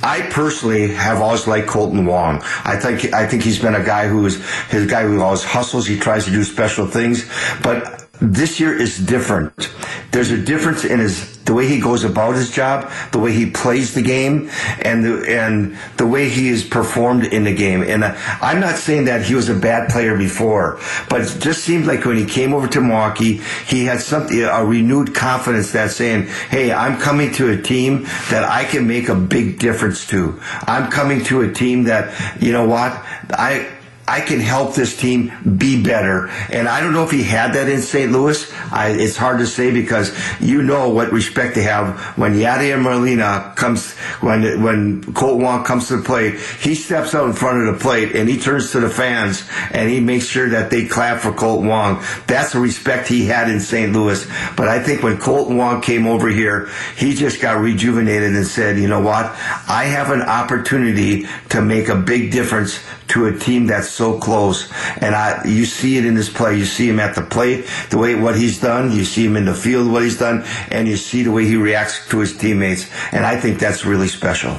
[0.02, 2.42] I personally have always liked Kolten Wong.
[2.64, 5.86] I think I think he's been a guy who is his guy who always hustles.
[5.86, 7.30] He tries to do special things,
[7.62, 9.70] but this year is different.
[10.12, 13.50] There's a difference in his the way he goes about his job, the way he
[13.50, 14.52] plays the game,
[14.84, 17.82] and the and the way he is performed in the game.
[17.82, 20.80] And I'm not saying that he was a bad player before,
[21.10, 24.64] but it just seemed like when he came over to Milwaukee, he had something a
[24.64, 29.16] renewed confidence that saying, "Hey, I'm coming to a team that I can make a
[29.16, 30.40] big difference to.
[30.68, 32.92] I'm coming to a team that you know what
[33.32, 33.66] I."
[34.10, 36.30] I can help this team be better.
[36.52, 38.12] And I don't know if he had that in St.
[38.12, 38.52] Louis.
[38.72, 43.54] I, it's hard to say because you know what respect they have when Yadier Molina
[43.56, 47.76] comes, when when Colt Wong comes to the plate, he steps out in front of
[47.76, 51.22] the plate and he turns to the fans and he makes sure that they clap
[51.22, 52.04] for Colt Wong.
[52.26, 53.94] That's the respect he had in St.
[53.94, 54.26] Louis.
[54.58, 58.80] But I think when Colt Wong came over here, he just got rejuvenated and said,
[58.80, 59.26] you know what?
[59.68, 64.72] I have an opportunity to make a big difference to a team that's so close.
[65.02, 66.58] And I, you see it in his play.
[66.58, 68.92] You see him at the plate, the way what he's done.
[68.92, 71.56] You see him in the field, what he's done, and you see the way he
[71.56, 72.90] reacts to his teammates.
[73.12, 74.58] And I think that's really special.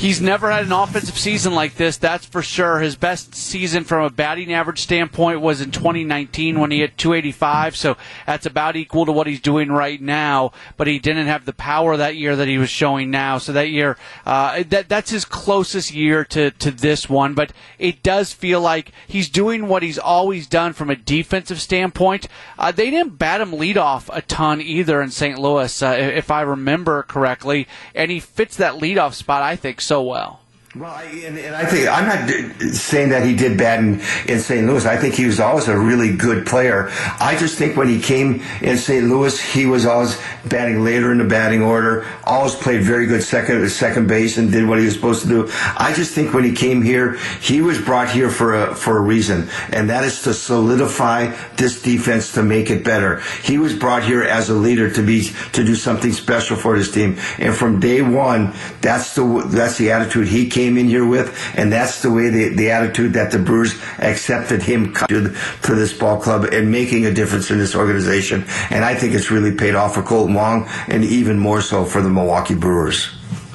[0.00, 2.78] He's never had an offensive season like this, that's for sure.
[2.78, 7.76] His best season from a batting average standpoint was in 2019 when he hit 285,
[7.76, 10.52] so that's about equal to what he's doing right now.
[10.78, 13.36] But he didn't have the power that year that he was showing now.
[13.36, 17.34] So that year, uh, that that's his closest year to to this one.
[17.34, 22.26] But it does feel like he's doing what he's always done from a defensive standpoint.
[22.58, 25.38] Uh, they didn't bat him leadoff a ton either in St.
[25.38, 30.00] Louis, uh, if I remember correctly, and he fits that leadoff spot, I think so
[30.02, 30.39] well.
[30.76, 34.38] Well, I, and, and, I think I'm not saying that he did bad in, in
[34.38, 34.64] St.
[34.64, 34.86] Louis.
[34.86, 36.90] I think he was always a really good player.
[37.18, 39.04] I just think when he came in St.
[39.04, 42.06] Louis, he was always batting later in the batting order.
[42.22, 45.50] Always played very good second second base and did what he was supposed to do.
[45.76, 49.00] I just think when he came here, he was brought here for a for a
[49.00, 53.22] reason, and that is to solidify this defense to make it better.
[53.42, 56.92] He was brought here as a leader to be to do something special for this
[56.92, 61.06] team, and from day one, that's the that's the attitude he came came in here
[61.06, 65.74] with, and that's the way the, the attitude that the Brewers accepted him to, to
[65.74, 68.44] this ball club and making a difference in this organization.
[68.68, 72.02] And I think it's really paid off for Kolten Wong and even more so for
[72.02, 73.08] the Milwaukee Brewers.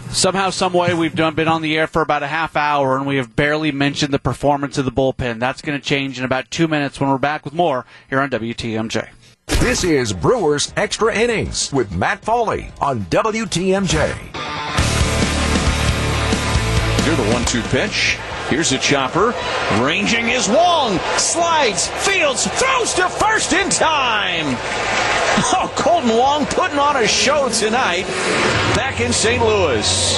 [0.10, 3.06] Somehow, some way, we've done been on the air for about a half hour, and
[3.06, 5.40] we have barely mentioned the performance of the bullpen.
[5.40, 8.30] That's going to change in about two minutes when we're back with more here on
[8.32, 9.10] WTMJ.
[9.60, 14.85] This is Brewers Extra Innings with Matt Pauley on WTMJ.
[17.06, 18.18] The one-two pitch.
[18.50, 19.36] Here's a chopper.
[19.80, 20.98] Ranging is Wong.
[21.18, 24.58] Slides, fields, throws to first in time.
[25.38, 28.06] Oh, Kolten Wong putting on a show tonight
[28.74, 29.44] back in St.
[29.44, 30.18] Louis.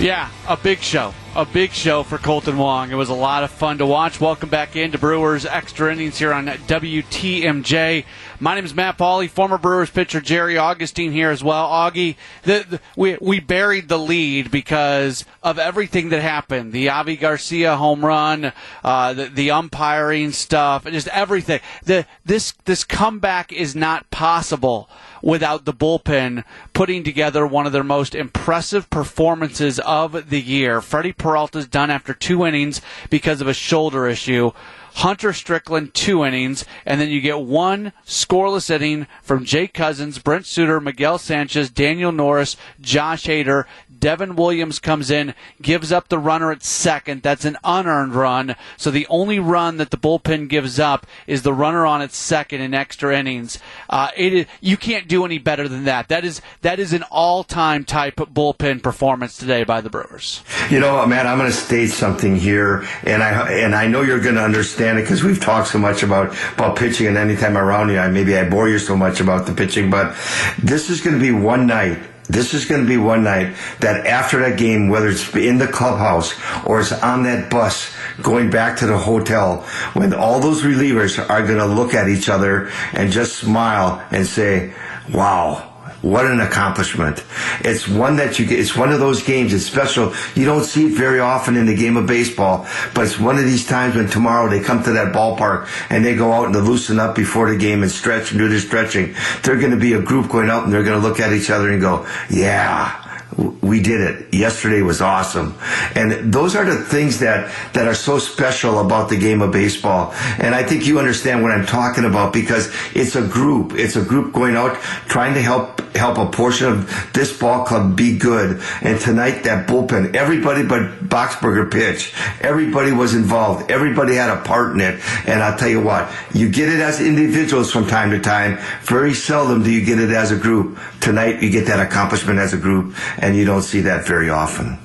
[0.00, 1.14] Yeah, a big show.
[1.34, 2.90] A big show for Kolten Wong.
[2.90, 4.20] It was a lot of fun to watch.
[4.20, 8.04] Welcome back into Brewers Extra Innings here on WTMJ.
[8.40, 11.68] My name is Matt Pauley, former Brewers pitcher Jerry Augustine here as well.
[11.68, 16.72] Augie, the, the, we, we buried the lead because of everything that happened.
[16.72, 18.52] The Avi Garcia home run,
[18.84, 21.58] uh, the, the umpiring stuff, just everything.
[21.82, 24.88] The, this, this comeback is not possible
[25.20, 30.80] without the bullpen putting together one of their most impressive performances of the year.
[30.80, 34.52] Freddie Peralta's done after two innings because of a shoulder issue.
[34.98, 40.44] Hunter Strickland two innings, and then you get one scoreless inning from Jake Cousins, Brent
[40.44, 43.66] Suter, Miguel Sanchez, Daniel Norris, Josh Hader,
[43.98, 47.22] Devin Williams comes in, gives up the runner at second.
[47.22, 48.56] That's an unearned run.
[48.76, 52.60] So the only run that the bullpen gives up is the runner on its second
[52.60, 53.58] in extra innings.
[53.90, 56.08] Uh, it is, you can't do any better than that.
[56.08, 60.42] That is that is an all-time type bullpen performance today by the Brewers.
[60.70, 64.20] You know, man, I'm going to state something here, and I and I know you're
[64.20, 67.88] going to understand it because we've talked so much about about pitching, and anytime around
[67.88, 70.16] you, I maybe I bore you so much about the pitching, but
[70.62, 74.06] this is going to be one night this is going to be one night that
[74.06, 76.34] after that game, whether it's in the clubhouse
[76.66, 77.90] or it's on that bus
[78.22, 79.62] going back to the hotel,
[79.94, 84.26] when all those relievers are going to look at each other and just smile and
[84.26, 84.74] say,
[85.12, 85.67] wow,
[86.02, 87.24] what an accomplishment.
[87.60, 90.14] It's one that you get, it's one of those games, it's special.
[90.34, 93.44] You don't see it very often in the game of baseball, but it's one of
[93.44, 96.60] these times when tomorrow they come to that ballpark and they go out and they
[96.60, 99.14] loosen up before the game and stretch and do their stretching.
[99.42, 101.50] They're going to be a group going out and they're going to look at each
[101.50, 103.07] other and go, yeah,
[103.38, 104.34] we did it.
[104.34, 105.54] Yesterday was awesome.
[105.94, 110.12] And those are the things that, that are so special about the game of baseball.
[110.38, 113.74] And I think you understand what I'm talking about because it's a group.
[113.74, 114.74] It's a group going out
[115.06, 118.62] trying to help help a portion of this ball club be good.
[118.82, 122.14] And tonight that bullpen, everybody but Boxberger pitched.
[122.40, 123.70] Everybody was involved.
[123.70, 125.00] Everybody had a part in it.
[125.26, 128.58] And I'll tell you what, you get it as individuals from time to time.
[128.82, 130.78] Very seldom do you get it as a group.
[131.00, 134.78] Tonight you get that accomplishment as a group and you don't see that very often.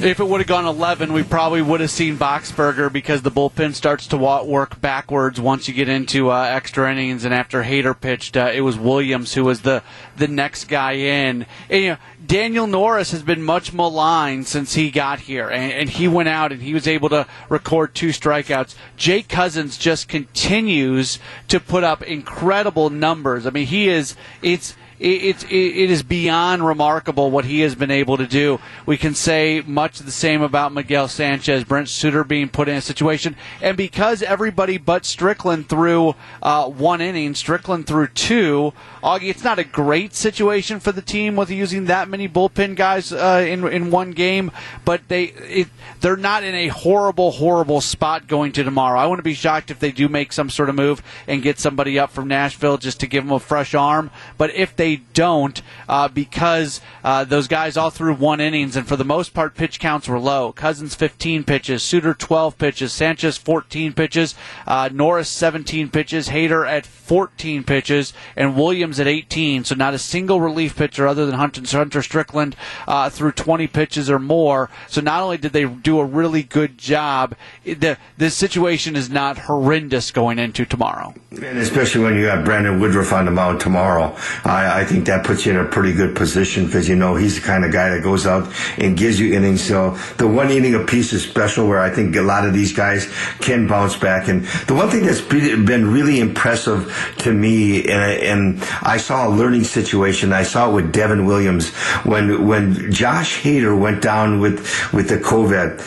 [0.00, 3.74] If it would have gone 11, we probably would have seen Boxberger because the bullpen
[3.74, 7.24] starts to work backwards once you get into uh, extra innings.
[7.24, 9.84] And after Hader pitched, uh, it was Williams who was the
[10.16, 11.46] the next guy in.
[11.70, 15.88] And, you know, Daniel Norris has been much maligned since he got here, and, and
[15.88, 18.74] he went out and he was able to record two strikeouts.
[18.96, 23.46] Jake Cousins just continues to put up incredible numbers.
[23.46, 27.90] I mean, he is it's it, it, it is beyond remarkable what he has been
[27.90, 28.60] able to do.
[28.86, 32.80] We can say much the same about Miguel Sanchez, Brent Suter being put in a
[32.80, 38.72] situation, and because everybody but Strickland threw uh, one inning, Strickland threw two.
[39.02, 43.12] Augie, it's not a great situation for the team with using that many bullpen guys
[43.12, 44.50] uh, in in one game,
[44.84, 45.68] but they it,
[46.00, 48.98] they're not in a horrible, horrible spot going to tomorrow.
[48.98, 51.98] I wouldn't be shocked if they do make some sort of move and get somebody
[51.98, 54.10] up from Nashville just to give them a fresh arm.
[54.38, 58.96] But if they don't, uh, because uh, those guys all threw one innings, and for
[58.96, 60.52] the most part, pitch counts were low.
[60.52, 64.34] Cousins 15 pitches, Suter 12 pitches, Sanchez 14 pitches,
[64.66, 69.64] uh, Norris 17 pitches, Hader at 14 pitches, and Williams at 18.
[69.64, 74.10] So not a single relief pitcher other than Hunter, Hunter Strickland uh, threw 20 pitches
[74.10, 74.70] or more.
[74.88, 80.10] So not only did they do a really good job, the situation is not horrendous
[80.10, 81.14] going into tomorrow.
[81.30, 85.24] And especially when you have Brandon Woodruff on the mound tomorrow, I, I think that
[85.24, 87.90] puts you in a pretty good position because you know he's the kind of guy
[87.90, 89.62] that goes out and gives you innings.
[89.62, 93.12] So the one inning apiece is special, where I think a lot of these guys
[93.40, 94.28] can bounce back.
[94.28, 98.22] And the one thing that's been really impressive to me, and,
[98.60, 100.32] and I saw a learning situation.
[100.32, 101.70] I saw it with Devin Williams
[102.04, 105.80] when when Josh Hader went down with with the COVID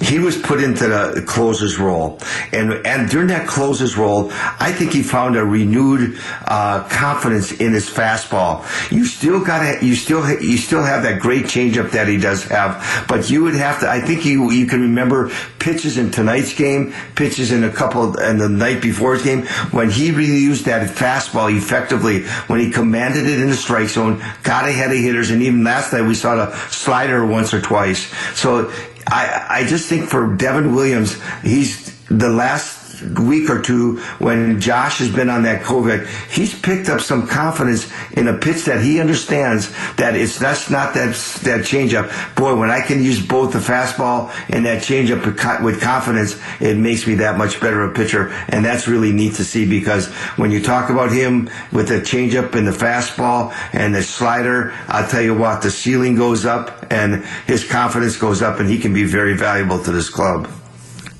[0.00, 2.18] he was put into the closer's role,
[2.52, 7.72] and and during that closer's role, I think he found a renewed uh, confidence in
[7.72, 8.64] his fastball.
[8.90, 13.06] You still got you still you still have that great changeup that he does have,
[13.08, 13.88] but you would have to.
[13.88, 18.40] I think you you can remember pitches in tonight's game, pitches in a couple and
[18.40, 23.40] the night before's game when he really used that fastball effectively when he commanded it
[23.40, 26.54] in the strike zone, got ahead of hitters, and even last night we saw the
[26.68, 28.12] slider once or twice.
[28.38, 28.70] So
[29.06, 34.98] I, I just think for Devin Williams, he's the last week or two when Josh
[34.98, 39.00] has been on that COVID, he's picked up some confidence in a pitch that he
[39.00, 41.08] understands that it's that's not that
[41.44, 42.10] that changeup.
[42.36, 45.24] Boy, when I can use both the fastball and that changeup
[45.62, 49.44] with confidence, it makes me that much better a pitcher, and that's really neat to
[49.44, 54.02] see because when you talk about him with the changeup and the fastball and the
[54.02, 58.68] slider, I'll tell you what, the ceiling goes up and his confidence goes up, and
[58.68, 60.48] he can be very valuable to this club.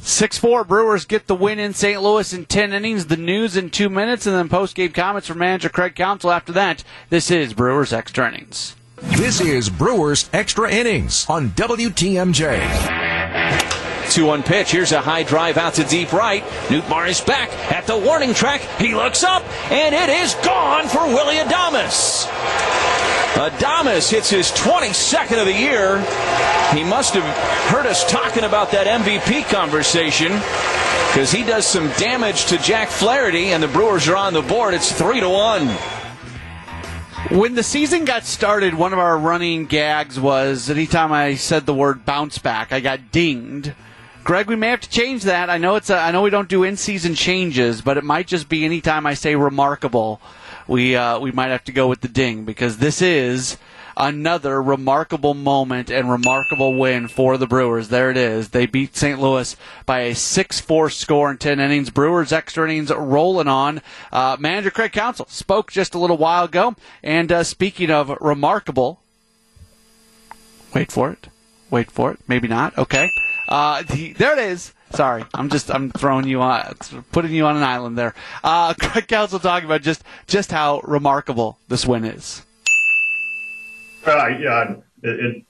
[0.04, 2.00] 6 4 Brewers get the win in St.
[2.02, 3.06] Louis in 10 innings.
[3.06, 6.52] The news in two minutes, and then post game comments from manager Craig Counsell after
[6.52, 6.84] that.
[7.08, 8.76] This is Brewers Extra Innings.
[9.16, 12.60] This is Brewers Extra Innings on WTMJ.
[14.10, 14.70] 2 1 pitch.
[14.70, 16.42] Here's a high drive out to deep right.
[16.68, 18.60] Nootbaar is back at the warning track.
[18.78, 19.42] He looks up,
[19.72, 23.13] and it is gone for Willie Adames.
[23.34, 25.98] Adames hits his 22nd of the year.
[26.72, 27.24] He must have
[27.68, 30.32] heard us talking about that MVP conversation
[31.08, 34.74] because he does some damage to Jack Flaherty, and the Brewers are on the board.
[34.74, 35.66] It's 3 to 1.
[37.38, 41.74] When the season got started, one of our running gags was anytime I said the
[41.74, 43.72] word bounce back, I got dinged.
[44.24, 45.50] Greg, we may have to change that.
[45.50, 48.48] I know it's a, I know we don't do in-season changes, but it might just
[48.48, 50.20] be anytime I say remarkable,
[50.66, 53.56] we uh, we might have to go with the ding because this is
[53.96, 57.88] another remarkable moment and remarkable win for the Brewers.
[57.88, 58.50] There it is.
[58.50, 59.20] They beat St.
[59.20, 59.56] Louis
[59.86, 61.90] by a 6-4 score in 10 innings.
[61.90, 63.82] Brewers extra innings rolling on.
[64.12, 66.74] Uh, Manager Craig Counsell spoke just a little while ago.
[67.02, 69.00] And uh, speaking of remarkable,
[70.74, 71.28] wait for it.
[71.70, 72.20] Wait for it.
[72.28, 72.76] Maybe not.
[72.76, 73.08] Okay.
[73.48, 74.73] Uh, the, there it is.
[74.92, 76.76] Sorry, I'm just I'm throwing you on,
[77.10, 78.14] putting you on an island there.
[78.42, 82.42] Uh, Craig Counsell talking about just just how remarkable this win is.
[84.40, 85.44] Yeah, it, it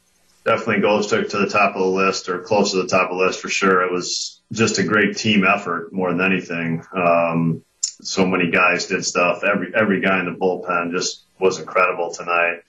[0.45, 3.19] definitely goes to, to the top of the list or close to the top of
[3.19, 3.83] the list for sure.
[3.83, 6.85] It was just a great team effort more than anything.
[6.95, 9.43] Um, so many guys did stuff.
[9.45, 12.61] Every every guy in the bullpen just was incredible tonight.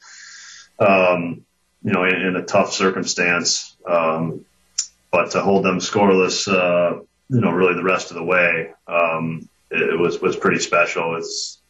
[0.80, 1.46] Um,
[1.84, 3.76] you know, in, in a tough circumstance.
[3.86, 4.46] Um,
[5.16, 7.00] but to hold them scoreless, uh,
[7.30, 11.16] you know, really the rest of the way, um, it, it, was was pretty special.
[11.16, 11.62] It's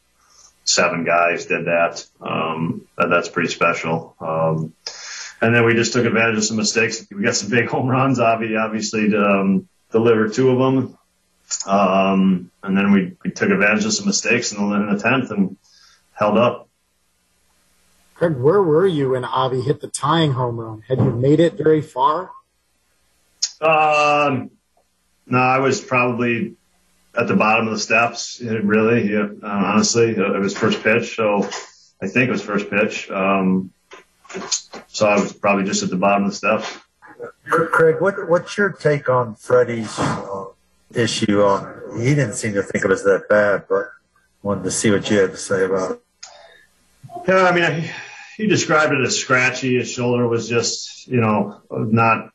[0.63, 2.03] seven guys did that.
[2.19, 4.15] Um, that that's pretty special.
[4.19, 4.73] Um,
[5.41, 7.05] and then we just took advantage of some mistakes.
[7.11, 10.97] We got some big home runs, Avi obviously, to um, deliver two of them.
[11.67, 15.29] Um, and then we, we took advantage of some mistakes in the, in the tenth
[15.29, 15.55] and
[16.13, 16.67] held up.
[18.15, 20.81] Craig, where were you when Avi hit the tying home run?
[20.87, 22.31] Had you made it very far?
[23.61, 24.51] Um,
[25.27, 26.55] no, I was probably
[27.17, 28.41] at the bottom of the steps.
[28.41, 31.43] Really, yeah, uh, honestly, it was first pitch, so
[32.01, 33.09] I think it was first pitch.
[33.09, 33.71] Um,
[34.87, 36.77] so I was probably just at the bottom of the steps.
[37.45, 40.45] Craig, what, what's your take on Freddie's uh,
[40.93, 41.41] issue?
[41.41, 43.91] On he didn't seem to think it was that bad, but
[44.43, 46.01] wanted to see what you had to say about it.
[47.27, 47.89] Yeah, I mean,
[48.37, 49.77] he described it as scratchy.
[49.77, 52.31] His shoulder was just, you know, not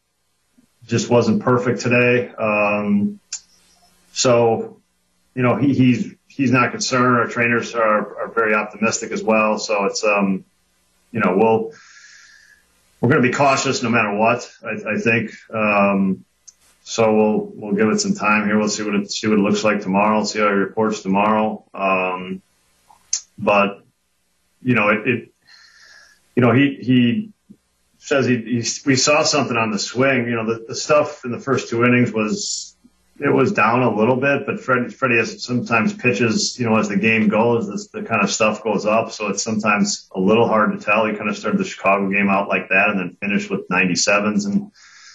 [0.91, 2.29] just wasn't perfect today.
[2.31, 3.21] Um,
[4.13, 4.81] so,
[5.35, 7.17] you know, he, he's he's not concerned.
[7.17, 9.59] Our trainers are, are very optimistic as well.
[9.59, 10.45] So it's um,
[11.13, 11.73] you know, we'll
[13.01, 14.51] we're going to be cautious no matter what.
[14.65, 15.31] I, I think.
[15.55, 16.25] Um,
[16.83, 18.59] so we'll we'll give it some time here.
[18.59, 20.25] We'll see what it see what it looks like tomorrow.
[20.25, 21.65] See how he reports tomorrow.
[21.73, 22.43] Um,
[23.39, 23.85] but
[24.61, 25.33] you know, it, it
[26.35, 27.33] you know he he
[28.01, 30.27] says he, he, we saw something on the swing.
[30.27, 32.77] You know, the, the stuff in the first two innings was
[33.21, 36.89] it was down a little bit, but Freddie, Freddie has sometimes pitches, you know, as
[36.89, 39.13] the game goes, this, the kind of stuff goes up.
[39.13, 41.05] So it's sometimes a little hard to tell.
[41.05, 44.47] He kind of started the Chicago game out like that and then finished with 97s.
[44.47, 44.73] And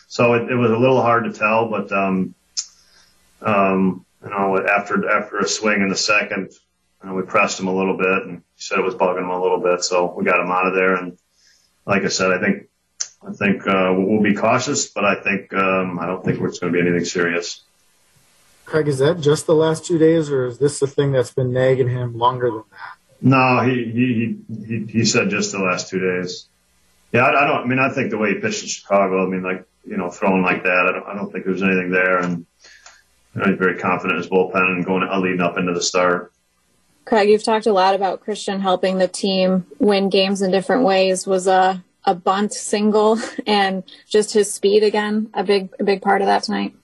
[0.07, 2.35] so it, it was a little hard to tell, but, um,
[3.41, 6.51] um, you know, after, after a swing in the second,
[7.03, 9.29] you know, we pressed him a little bit and he said it was bugging him
[9.31, 9.83] a little bit.
[9.83, 10.95] So we got him out of there.
[10.95, 11.17] And
[11.87, 12.67] like I said, I think
[13.27, 16.71] I think uh, we'll be cautious, but I think um, I don't think it's going
[16.73, 17.61] to be anything serious.
[18.65, 21.53] Craig, is that just the last two days, or is this the thing that's been
[21.53, 22.97] nagging him longer than that?
[23.21, 26.47] No, he he he, he said just the last two days.
[27.11, 27.61] Yeah, I, I don't.
[27.61, 29.25] I mean, I think the way he pitched in Chicago.
[29.25, 30.87] I mean, like you know, throwing like that.
[30.87, 32.19] I don't, I don't think there's anything there.
[32.19, 32.45] And
[33.35, 35.81] you know, he's very confident in his bullpen and going uh, leading up into the
[35.81, 36.33] start.
[37.05, 41.27] Craig, you've talked a lot about Christian helping the team win games in different ways.
[41.27, 46.21] Was a a bunt single and just his speed again a big a big part
[46.21, 46.75] of that tonight?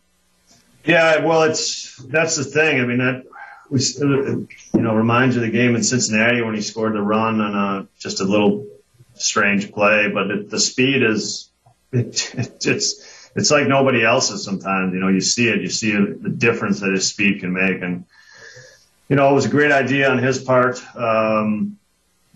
[0.83, 2.81] Yeah, well, it's that's the thing.
[2.81, 3.25] I mean, that
[3.69, 3.79] we
[4.73, 7.55] you know reminds you of the game in Cincinnati when he scored the run on
[7.55, 8.67] a just a little
[9.13, 11.49] strange play, but it, the speed is
[11.91, 14.43] it, it, it's it's like nobody else's.
[14.43, 17.81] Sometimes you know you see it, you see the difference that his speed can make,
[17.81, 18.05] and
[19.11, 20.81] you know, it was a great idea on his part.
[20.95, 21.77] Um,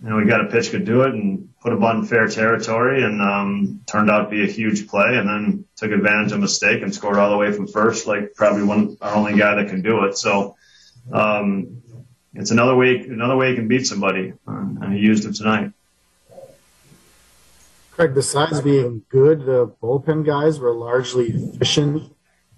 [0.02, 2.28] you know, he got a pitch, could do it, and put a bunt in fair
[2.28, 5.16] territory, and um, turned out to be a huge play.
[5.16, 8.34] And then took advantage of a mistake and scored all the way from first, like
[8.34, 10.16] probably one our only guy that can do it.
[10.16, 10.56] So
[11.12, 11.82] um,
[12.34, 15.72] it's another way, another way he can beat somebody, um, and he used it tonight.
[17.92, 22.12] Craig, besides being good, the bullpen guys were largely efficient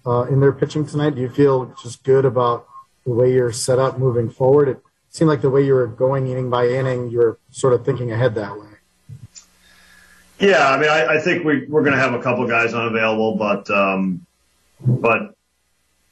[0.05, 1.15] uh, in their pitching tonight.
[1.15, 2.67] Do you feel just good about
[3.09, 4.69] the way you're set up moving forward.
[4.69, 7.85] It seemed like the way you were going inning by inning, you were sort of
[7.85, 8.67] thinking ahead that way.
[10.39, 13.35] Yeah, I mean, I, I think we, we're going to have a couple guys unavailable,
[13.35, 14.25] but um,
[14.85, 15.35] but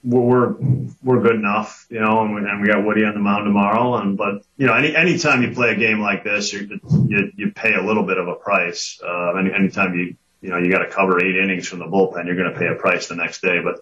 [0.04, 0.56] we're
[1.04, 3.96] we're good enough, you know, and we, and we got Woody on the mound tomorrow,
[3.96, 7.52] and but you know, any anytime you play a game like this, you you, you
[7.52, 9.00] pay a little bit of a price.
[9.02, 12.26] Uh, any anytime you you know you got to cover eight innings from the bullpen,
[12.26, 13.82] you're going to pay a price the next day, but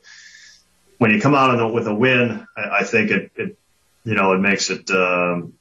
[0.97, 3.57] when you come out with a win, I, I think it, it,
[4.05, 5.53] you know, it makes it, um,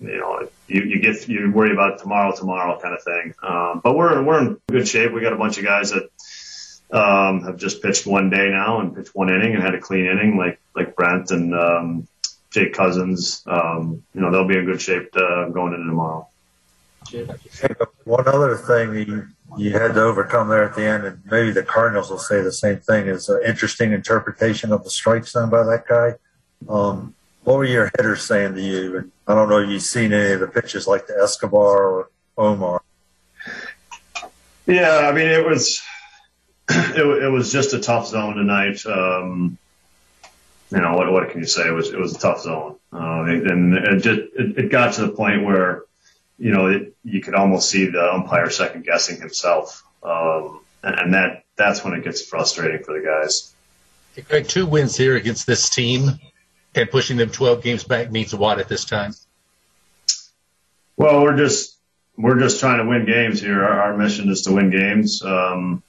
[0.00, 3.34] you know, you, you get, you worry about tomorrow, tomorrow kind of thing.
[3.42, 5.12] Um, but we're, we're in good shape.
[5.12, 6.10] We got a bunch of guys that,
[6.96, 10.06] um, have just pitched one day now and pitched one inning and had a clean
[10.06, 12.08] inning like, like Brent and, um,
[12.50, 13.42] Jake Cousins.
[13.46, 16.28] Um, you know, they'll be in good shape, uh, going into tomorrow.
[18.04, 21.62] One other thing you you had to overcome there at the end, and maybe the
[21.62, 25.62] Cardinals will say the same thing, is an interesting interpretation of the strike zone by
[25.62, 26.14] that guy.
[26.68, 27.13] Um,
[27.44, 28.98] what were your hitters saying to you?
[28.98, 32.10] And I don't know if you've seen any of the pitches like the Escobar or
[32.36, 32.82] Omar.
[34.66, 35.82] Yeah, I mean it was
[36.70, 38.84] it, it was just a tough zone tonight.
[38.86, 39.58] Um,
[40.70, 41.68] you know what what can you say?
[41.68, 45.02] It was it was a tough zone, uh, and it just it, it got to
[45.02, 45.84] the point where
[46.38, 49.84] you know, it, you could almost see the umpire second guessing himself.
[50.02, 53.54] Um, and, and that, that's when it gets frustrating for the guys.
[54.14, 56.10] Hey, Greg, two wins here against this team
[56.74, 59.12] and pushing them 12 games back means what at this time?
[60.96, 61.78] Well, we're just,
[62.16, 63.64] we're just trying to win games here.
[63.64, 65.22] Our, our mission is to win games.
[65.22, 65.82] Um,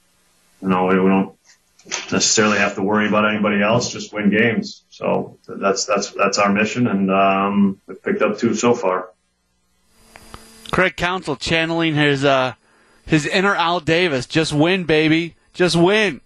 [0.60, 1.36] you know, we, we don't
[2.10, 4.84] necessarily have to worry about anybody else, just win games.
[4.90, 6.86] So that's, that's, that's our mission.
[6.86, 9.10] And, um, we've picked up two so far.
[10.70, 12.54] Craig Counsell channeling his uh,
[13.06, 14.26] his inner Al Davis.
[14.26, 15.36] Just win, baby.
[15.52, 16.20] Just win.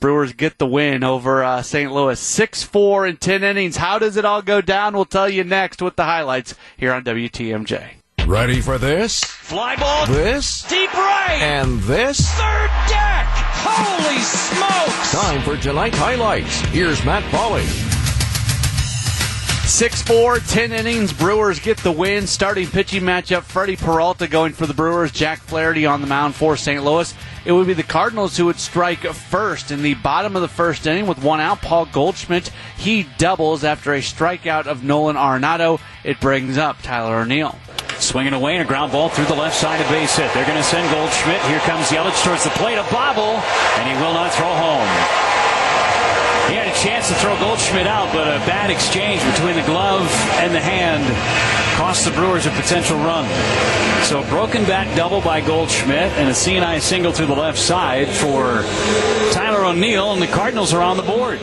[0.00, 1.92] Brewers get the win over uh, St.
[1.92, 2.18] Louis.
[2.18, 3.76] 6 4 in 10 innings.
[3.76, 4.94] How does it all go down?
[4.94, 7.96] We'll tell you next with the highlights here on WTMJ.
[8.26, 9.22] Ready for this?
[9.22, 10.06] Fly ball.
[10.06, 10.62] This?
[10.68, 11.38] Deep right.
[11.40, 12.28] And this?
[12.32, 13.26] Third deck.
[13.68, 15.12] Holy smokes.
[15.12, 16.60] Time for tonight's highlights.
[16.72, 17.85] Here's Matt Pauley.
[19.76, 21.12] 6 4, 10 innings.
[21.12, 22.26] Brewers get the win.
[22.26, 25.12] Starting pitching matchup Freddie Peralta going for the Brewers.
[25.12, 26.82] Jack Flaherty on the mound for St.
[26.82, 27.12] Louis.
[27.44, 30.86] It would be the Cardinals who would strike first in the bottom of the first
[30.86, 31.60] inning with one out.
[31.60, 35.78] Paul Goldschmidt, he doubles after a strikeout of Nolan Arenado.
[36.04, 37.54] It brings up Tyler O'Neill.
[37.98, 40.32] Swinging away and a ground ball through the left side of base hit.
[40.32, 41.42] They're going to send Goldschmidt.
[41.42, 42.78] Here comes Yelich towards the plate.
[42.78, 43.36] A bobble,
[43.76, 45.25] and he will not throw home.
[46.48, 50.08] He had a chance to throw Goldschmidt out, but a bad exchange between the glove
[50.38, 51.02] and the hand
[51.76, 53.26] cost the Brewers a potential run.
[54.04, 58.08] So a broken bat double by Goldschmidt and a seeing-eye single to the left side
[58.08, 58.62] for
[59.32, 61.40] Tyler O'Neill, and the Cardinals are on the board.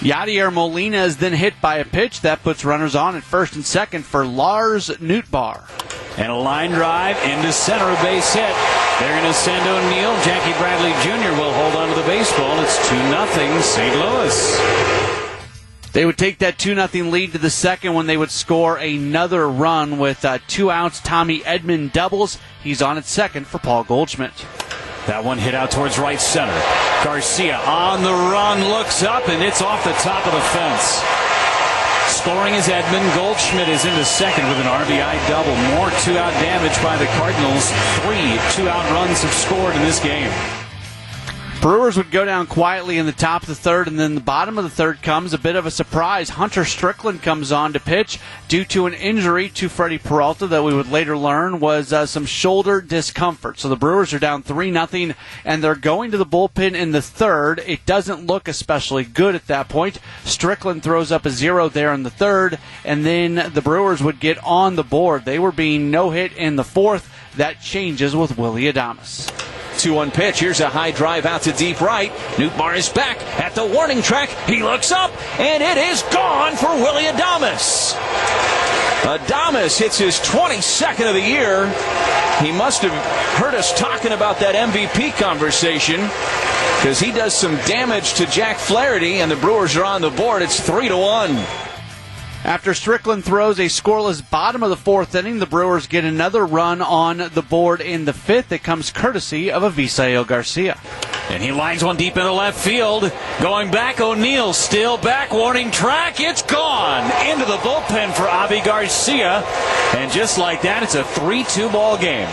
[0.00, 3.64] Yadier Molina is then hit by a pitch that puts runners on at first and
[3.64, 5.68] second for Lars Nootbaar.
[6.16, 8.75] And a line drive into center, base hit.
[8.98, 10.14] They're going to send O'Neill.
[10.24, 11.38] Jackie Bradley Jr.
[11.38, 12.58] will hold on to the baseball.
[12.60, 13.94] It's 2 0 St.
[13.94, 15.16] Louis.
[15.92, 19.48] They would take that 2 0 lead to the second when they would score another
[19.50, 21.00] run with uh, two outs.
[21.00, 22.38] Tommy Edman doubles.
[22.62, 24.32] He's on at second for Paul Goldschmidt.
[25.06, 26.58] That one hit out towards right center.
[27.04, 31.35] Garcia on the run, looks up, and it's off the top of the fence.
[32.26, 33.14] Scoring is Edman.
[33.14, 35.54] Goldschmidt is into second with an RBI double.
[35.78, 37.70] More two out damage by the Cardinals.
[38.02, 40.32] Three two out runs have scored in this game.
[41.60, 44.56] Brewers would go down quietly in the top of the third, and then the bottom
[44.56, 46.28] of the third comes a bit of a surprise.
[46.28, 50.74] Hunter Strickland comes on to pitch due to an injury to Freddie Peralta that we
[50.74, 53.58] would later learn was uh, some shoulder discomfort.
[53.58, 57.02] So the Brewers are down 3 nothing, and they're going to the bullpen in the
[57.02, 57.60] third.
[57.66, 59.98] It doesn't look especially good at that point.
[60.24, 64.38] Strickland throws up a zero there in the third, and then the Brewers would get
[64.44, 65.24] on the board.
[65.24, 67.10] They were being no hit in the fourth.
[67.36, 69.35] That changes with Willie Adames.
[69.78, 70.40] 2 1 pitch.
[70.40, 72.10] Here's a high drive out to deep right.
[72.38, 74.28] Newt Nootbaar is back at the warning track.
[74.48, 77.94] He looks up, and it is gone for Willie Adames.
[79.02, 81.66] Adames hits his 22nd of the year.
[82.40, 82.92] He must have
[83.40, 86.00] heard us talking about that MVP conversation
[86.78, 90.42] because he does some damage to Jack Flaherty, and the Brewers are on the board.
[90.42, 91.65] It's 3 to 1.
[92.46, 96.80] After Strickland throws a scoreless bottom of the fourth inning, the Brewers get another run
[96.80, 98.52] on the board in the fifth.
[98.52, 100.78] It comes courtesy of Avisail Garcia.
[101.28, 103.10] And he lines one deep into left field.
[103.40, 105.32] Going back, O'Neill still back.
[105.32, 106.20] Warning track.
[106.20, 109.42] It's gone into the bullpen for Avi Garcia.
[109.96, 112.28] And just like that, it's a 3 2 ball game.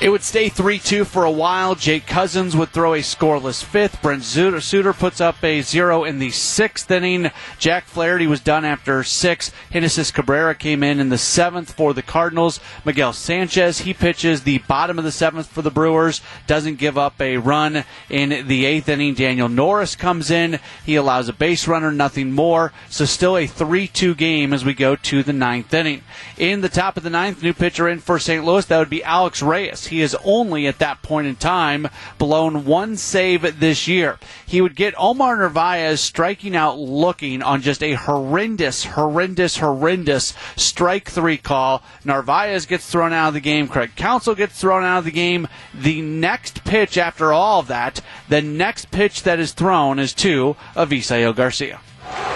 [0.00, 1.74] It would stay 3 2 for a while.
[1.74, 4.00] Jake Cousins would throw a scoreless fifth.
[4.00, 7.30] Brent Suter puts up a zero in the sixth inning.
[7.58, 9.52] Jack Flaherty was done after six.
[9.70, 12.60] Genesis Cabrera came in in the seventh for the Cardinals.
[12.82, 16.22] Miguel Sanchez, he pitches the bottom of the seventh for the Brewers.
[16.46, 19.12] Doesn't give up a run in the eighth inning.
[19.12, 20.60] Daniel Norris comes in.
[20.86, 22.72] He allows a base runner, nothing more.
[22.88, 26.04] So still a 3 2 game as we go to the ninth inning.
[26.38, 28.42] In the top of the ninth, new pitcher in for St.
[28.42, 29.89] Louis, that would be Alex Reyes.
[29.90, 31.88] He has only at that point in time
[32.18, 34.18] blown one save this year.
[34.46, 41.08] He would get Omar Narvaez striking out looking on just a horrendous, horrendous, horrendous strike
[41.08, 41.82] three call.
[42.04, 43.68] Narvaez gets thrown out of the game.
[43.68, 45.48] Craig Counsell gets thrown out of the game.
[45.74, 50.56] The next pitch after all of that, the next pitch that is thrown is to
[50.74, 51.80] Avisail Garcia.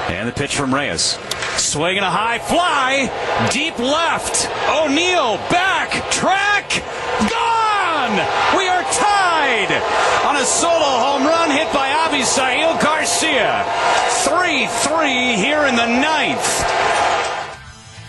[0.08, 1.18] And the pitch from Reyes.
[1.56, 4.48] Swinging a high fly, deep left.
[4.68, 6.70] O'Neill back, track,
[8.04, 9.72] We are tied
[10.28, 13.64] on a solo home run hit by Avisail Garcia.
[14.28, 17.03] 3 3 here in the ninth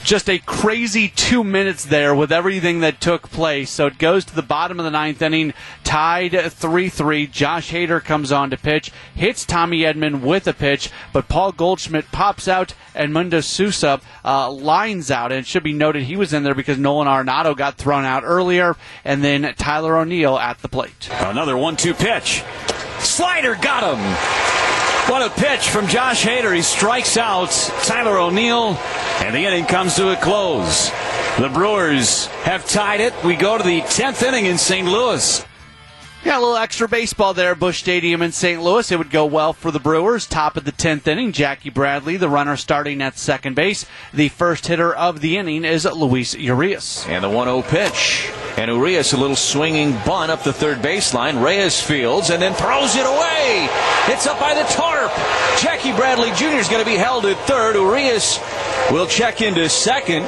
[0.05, 3.71] just a crazy two minutes there with everything that took place.
[3.71, 5.53] So it goes to the bottom of the ninth inning,
[5.83, 7.27] tied 3 3.
[7.27, 12.11] Josh Hader comes on to pitch, hits Tommy Edman with a pitch, but Paul Goldschmidt
[12.11, 15.31] pops out and Mundo Sosa uh, lines out.
[15.31, 18.23] And it should be noted he was in there because Nolan Arenado got thrown out
[18.23, 21.09] earlier, and then Tyler O'Neill at the plate.
[21.11, 22.43] Another 1 2 pitch.
[22.99, 24.74] Slider got him.
[25.07, 26.53] What a pitch from Josh Hader.
[26.55, 27.51] He strikes out
[27.83, 28.75] Tyler O'Neill,
[29.21, 30.89] and the inning comes to a close.
[31.37, 33.13] The Brewers have tied it.
[33.23, 34.87] We go to the 10th inning in St.
[34.87, 35.45] Louis.
[36.25, 38.59] Yeah, a little extra baseball there, Busch Stadium in St.
[38.59, 38.91] Louis.
[38.91, 40.25] It would go well for the Brewers.
[40.25, 43.85] Top of the 10th inning, Jackie Bradley, the runner starting at second base.
[44.11, 47.05] The first hitter of the inning is Luis Urias.
[47.07, 48.27] And the 1 0 pitch.
[48.57, 51.43] And Urias, a little swinging bunt up the third baseline.
[51.43, 53.67] Reyes fields and then throws it away.
[54.07, 55.11] It's up by the tarp.
[55.61, 56.57] Jackie Bradley Jr.
[56.57, 57.75] is going to be held at third.
[57.75, 58.39] Urias
[58.89, 60.25] will check into second.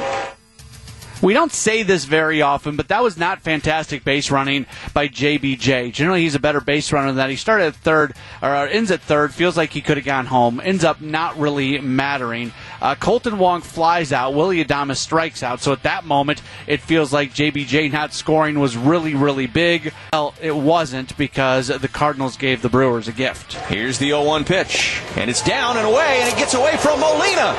[1.20, 5.92] We don't say this very often, but that was not fantastic base running by JBJ.
[5.92, 7.30] Generally, he's a better base runner than that.
[7.30, 10.60] He started at third, or ends at third, feels like he could have gone home,
[10.62, 12.52] ends up not really mattering.
[12.80, 14.34] Uh, Kolten Wong flies out.
[14.34, 15.60] Willie Adames strikes out.
[15.60, 19.92] So at that moment, it feels like JBJ not scoring was really, really big.
[20.12, 23.54] Well, it wasn't because the Cardinals gave the Brewers a gift.
[23.54, 25.00] Here's the 0 1 pitch.
[25.16, 27.56] And it's down and away, and it gets away from Molina.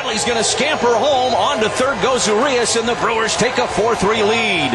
[0.00, 1.34] Bradley's going to scamper home.
[1.34, 4.70] On to third goes Urias, and the Brewers take a 4 3 lead.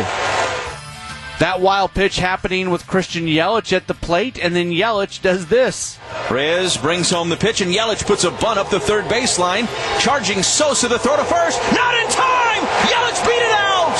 [1.39, 5.97] That wild pitch happening with Christian Yelich at the plate, and then Yelich does this.
[6.29, 9.67] Reyes brings home the pitch, and Yelich puts a bunt up the third baseline,
[9.99, 11.59] charging Sosa to throw to first.
[11.73, 12.61] Not in time!
[12.85, 13.97] Yelich beat it out!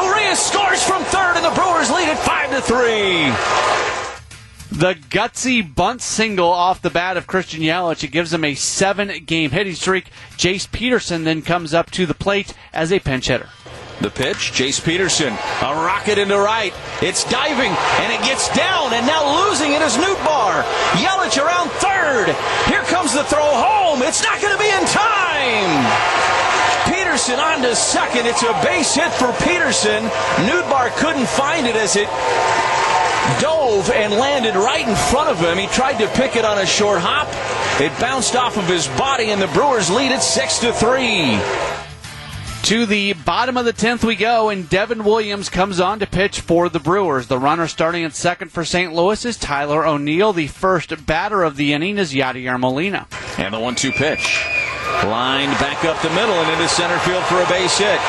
[0.00, 3.95] Urias scores from third, and the Brewers lead it 5 to 3.
[4.70, 8.02] The gutsy bunt single off the bat of Christian Yelich.
[8.02, 10.10] It gives him a seven game hitting streak.
[10.36, 13.48] Jace Peterson then comes up to the plate as a pinch hitter.
[14.00, 16.74] The pitch, Jace Peterson, a rocket into right.
[17.00, 20.62] It's diving, and it gets down, and now losing it is Nootbaar.
[21.00, 22.34] Yelich around third.
[22.68, 24.02] Here comes the throw home.
[24.02, 25.80] It's not going to be in time.
[26.92, 28.26] Peterson on to second.
[28.26, 30.04] It's a base hit for Peterson.
[30.44, 32.08] Nootbaar couldn't find it as it
[33.40, 35.58] dove and landed right in front of him.
[35.58, 37.28] He tried to pick it on a short hop.
[37.80, 41.38] It bounced off of his body, and the Brewers lead it six to three.
[42.66, 46.40] To the bottom of the 10th we go, and Devin Williams comes on to pitch
[46.40, 47.28] for the Brewers.
[47.28, 48.92] The runner starting at second for St.
[48.92, 50.32] Louis is Tyler O'Neill.
[50.32, 53.06] The first batter of the inning is Yadier Molina.
[53.38, 54.44] And the 1 2 pitch.
[55.04, 58.00] Lined back up the middle and into center field for a base hit.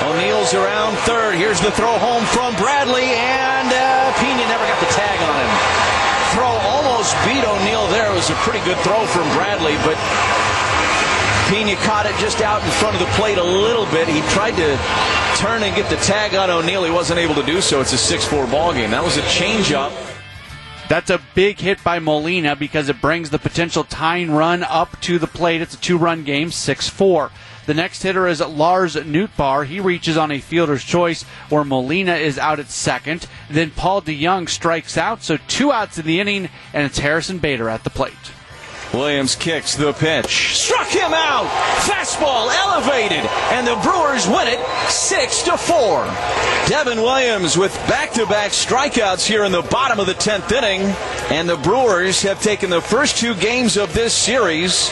[0.00, 1.34] O'Neill's around third.
[1.34, 5.52] Here's the throw home from Bradley, and uh, Pena never got the tag on him.
[6.36, 8.12] Throw almost beat O'Neill there.
[8.12, 9.96] It was a pretty good throw from Bradley, but
[11.48, 14.08] Pena caught it just out in front of the plate a little bit.
[14.08, 14.76] He tried to
[15.40, 16.84] turn and get the tag on O'Neill.
[16.84, 17.80] He wasn't able to do so.
[17.80, 18.90] It's a 6-4 ball game.
[18.90, 19.92] That was a changeup.
[20.88, 25.18] That's a big hit by Molina because it brings the potential tying run up to
[25.18, 25.60] the plate.
[25.60, 27.30] It's a two-run game, 6-4.
[27.66, 29.66] The next hitter is Lars Nootbaar.
[29.66, 33.26] He reaches on a fielder's choice where Molina is out at second.
[33.50, 37.68] Then Paul DeJong strikes out, so two outs in the inning, and it's Harrison Bader
[37.68, 38.14] at the plate.
[38.92, 40.56] Williams kicks the pitch.
[40.56, 41.46] Struck him out.
[41.80, 44.60] Fastball elevated, and the Brewers win it
[44.90, 46.04] six to four.
[46.68, 50.82] Devin Williams with back-to-back strikeouts here in the bottom of the tenth inning,
[51.30, 54.90] and the Brewers have taken the first two games of this series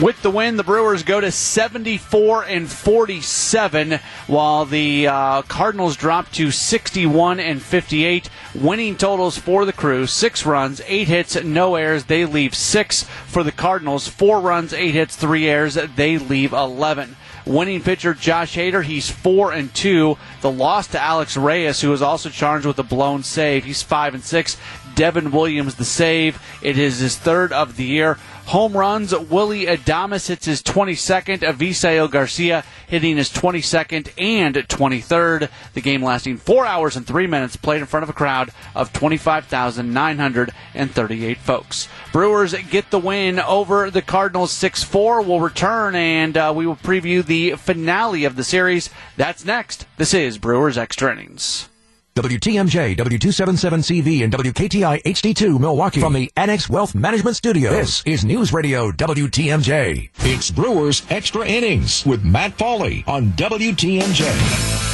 [0.00, 6.30] with the win, the Brewers go to 74 and 47, while the uh, Cardinals drop
[6.32, 8.28] to 61 and 58.
[8.54, 12.04] Winning totals for the crew: six runs, eight hits, no errors.
[12.04, 14.08] They leave six for the Cardinals.
[14.08, 15.74] Four runs, eight hits, three errors.
[15.74, 17.16] They leave 11
[17.46, 18.82] winning pitcher Josh Hader.
[18.82, 20.18] He's four and two.
[20.40, 23.64] The loss to Alex Reyes, who was also charged with a blown save.
[23.64, 24.56] He's five and six.
[24.94, 26.40] Devin Williams the save.
[26.62, 28.18] It is his third of the year.
[28.46, 31.40] Home runs, Willie Adames hits his 22nd.
[31.40, 35.48] Avisail Garcia hitting his 22nd and 23rd.
[35.74, 38.92] The game lasting 4 hours and 3 minutes, played in front of a crowd of
[38.92, 41.88] 25,938 folks.
[42.12, 45.22] Brewers get the win over the Cardinals 6 4.
[45.22, 48.90] We'll return and uh, we will preview the finale of the series.
[49.16, 49.86] That's next.
[49.96, 51.68] This is Brewers Extra Innings.
[52.16, 57.70] WTMJ, W277CV, and WKTI HD2 Milwaukee from the Annex Wealth Management Studio.
[57.70, 60.08] This is News Radio WTMJ.
[60.20, 64.86] It's Brewers Extra Innings with Matt Pauley on WTMJ.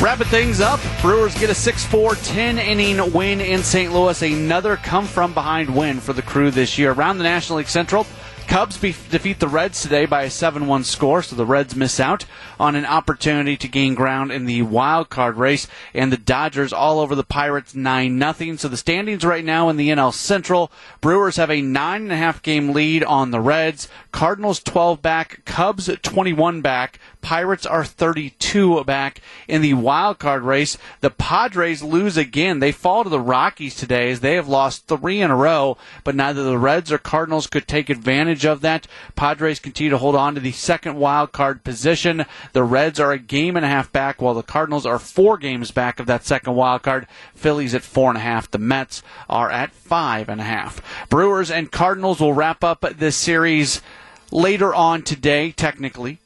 [0.00, 3.92] Wrapping things up, Brewers get a 6 4 10 inning win in St.
[3.92, 4.22] Louis.
[4.22, 6.92] Another come from behind win for the crew this year.
[6.92, 8.06] Around the National League Central,
[8.50, 12.00] Cubs be- defeat the Reds today by a 7 1 score, so the Reds miss
[12.00, 12.24] out
[12.58, 15.68] on an opportunity to gain ground in the wild card race.
[15.94, 18.56] And the Dodgers all over the Pirates 9 0.
[18.56, 23.04] So the standings right now in the NL Central Brewers have a 9.5 game lead
[23.04, 29.74] on the Reds, Cardinals 12 back, Cubs 21 back, Pirates are 32 back in the
[29.74, 30.76] wild card race.
[31.00, 32.58] The Padres lose again.
[32.60, 36.14] They fall to the Rockies today as they have lost three in a row, but
[36.14, 38.86] neither the Reds or Cardinals could take advantage of that.
[39.16, 42.24] Padres continue to hold on to the second wild card position.
[42.52, 45.70] The Reds are a game and a half back, while the Cardinals are four games
[45.70, 47.06] back of that second wild card.
[47.34, 48.50] Phillies at four and a half.
[48.50, 50.80] The Mets are at five and a half.
[51.08, 53.82] Brewers and Cardinals will wrap up this series
[54.30, 56.18] later on today, technically.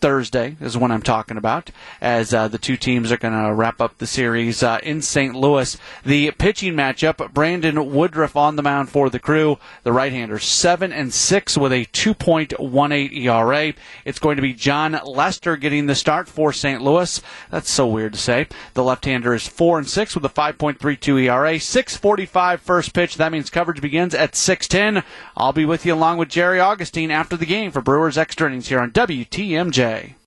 [0.00, 1.70] Thursday is when I'm talking about,
[2.00, 5.34] as uh, the two teams are going to wrap up the series uh, in St.
[5.34, 5.76] Louis.
[6.04, 9.58] The pitching matchup: Brandon Woodruff on the mound for the crew.
[9.82, 13.74] The right-hander seven and six with a 2.18 ERA.
[14.04, 16.80] It's going to be Jon Lester getting the start for St.
[16.80, 17.20] Louis.
[17.50, 18.46] That's so weird to say.
[18.74, 21.54] The left-hander is four and six with a 5.32 ERA.
[21.54, 23.16] 6:45 first pitch.
[23.16, 25.02] That means coverage begins at 6:10.
[25.36, 28.68] I'll be with you along with Jerry Augustine after the game for Brewers Extra Innings
[28.68, 30.16] here on WTMJ day.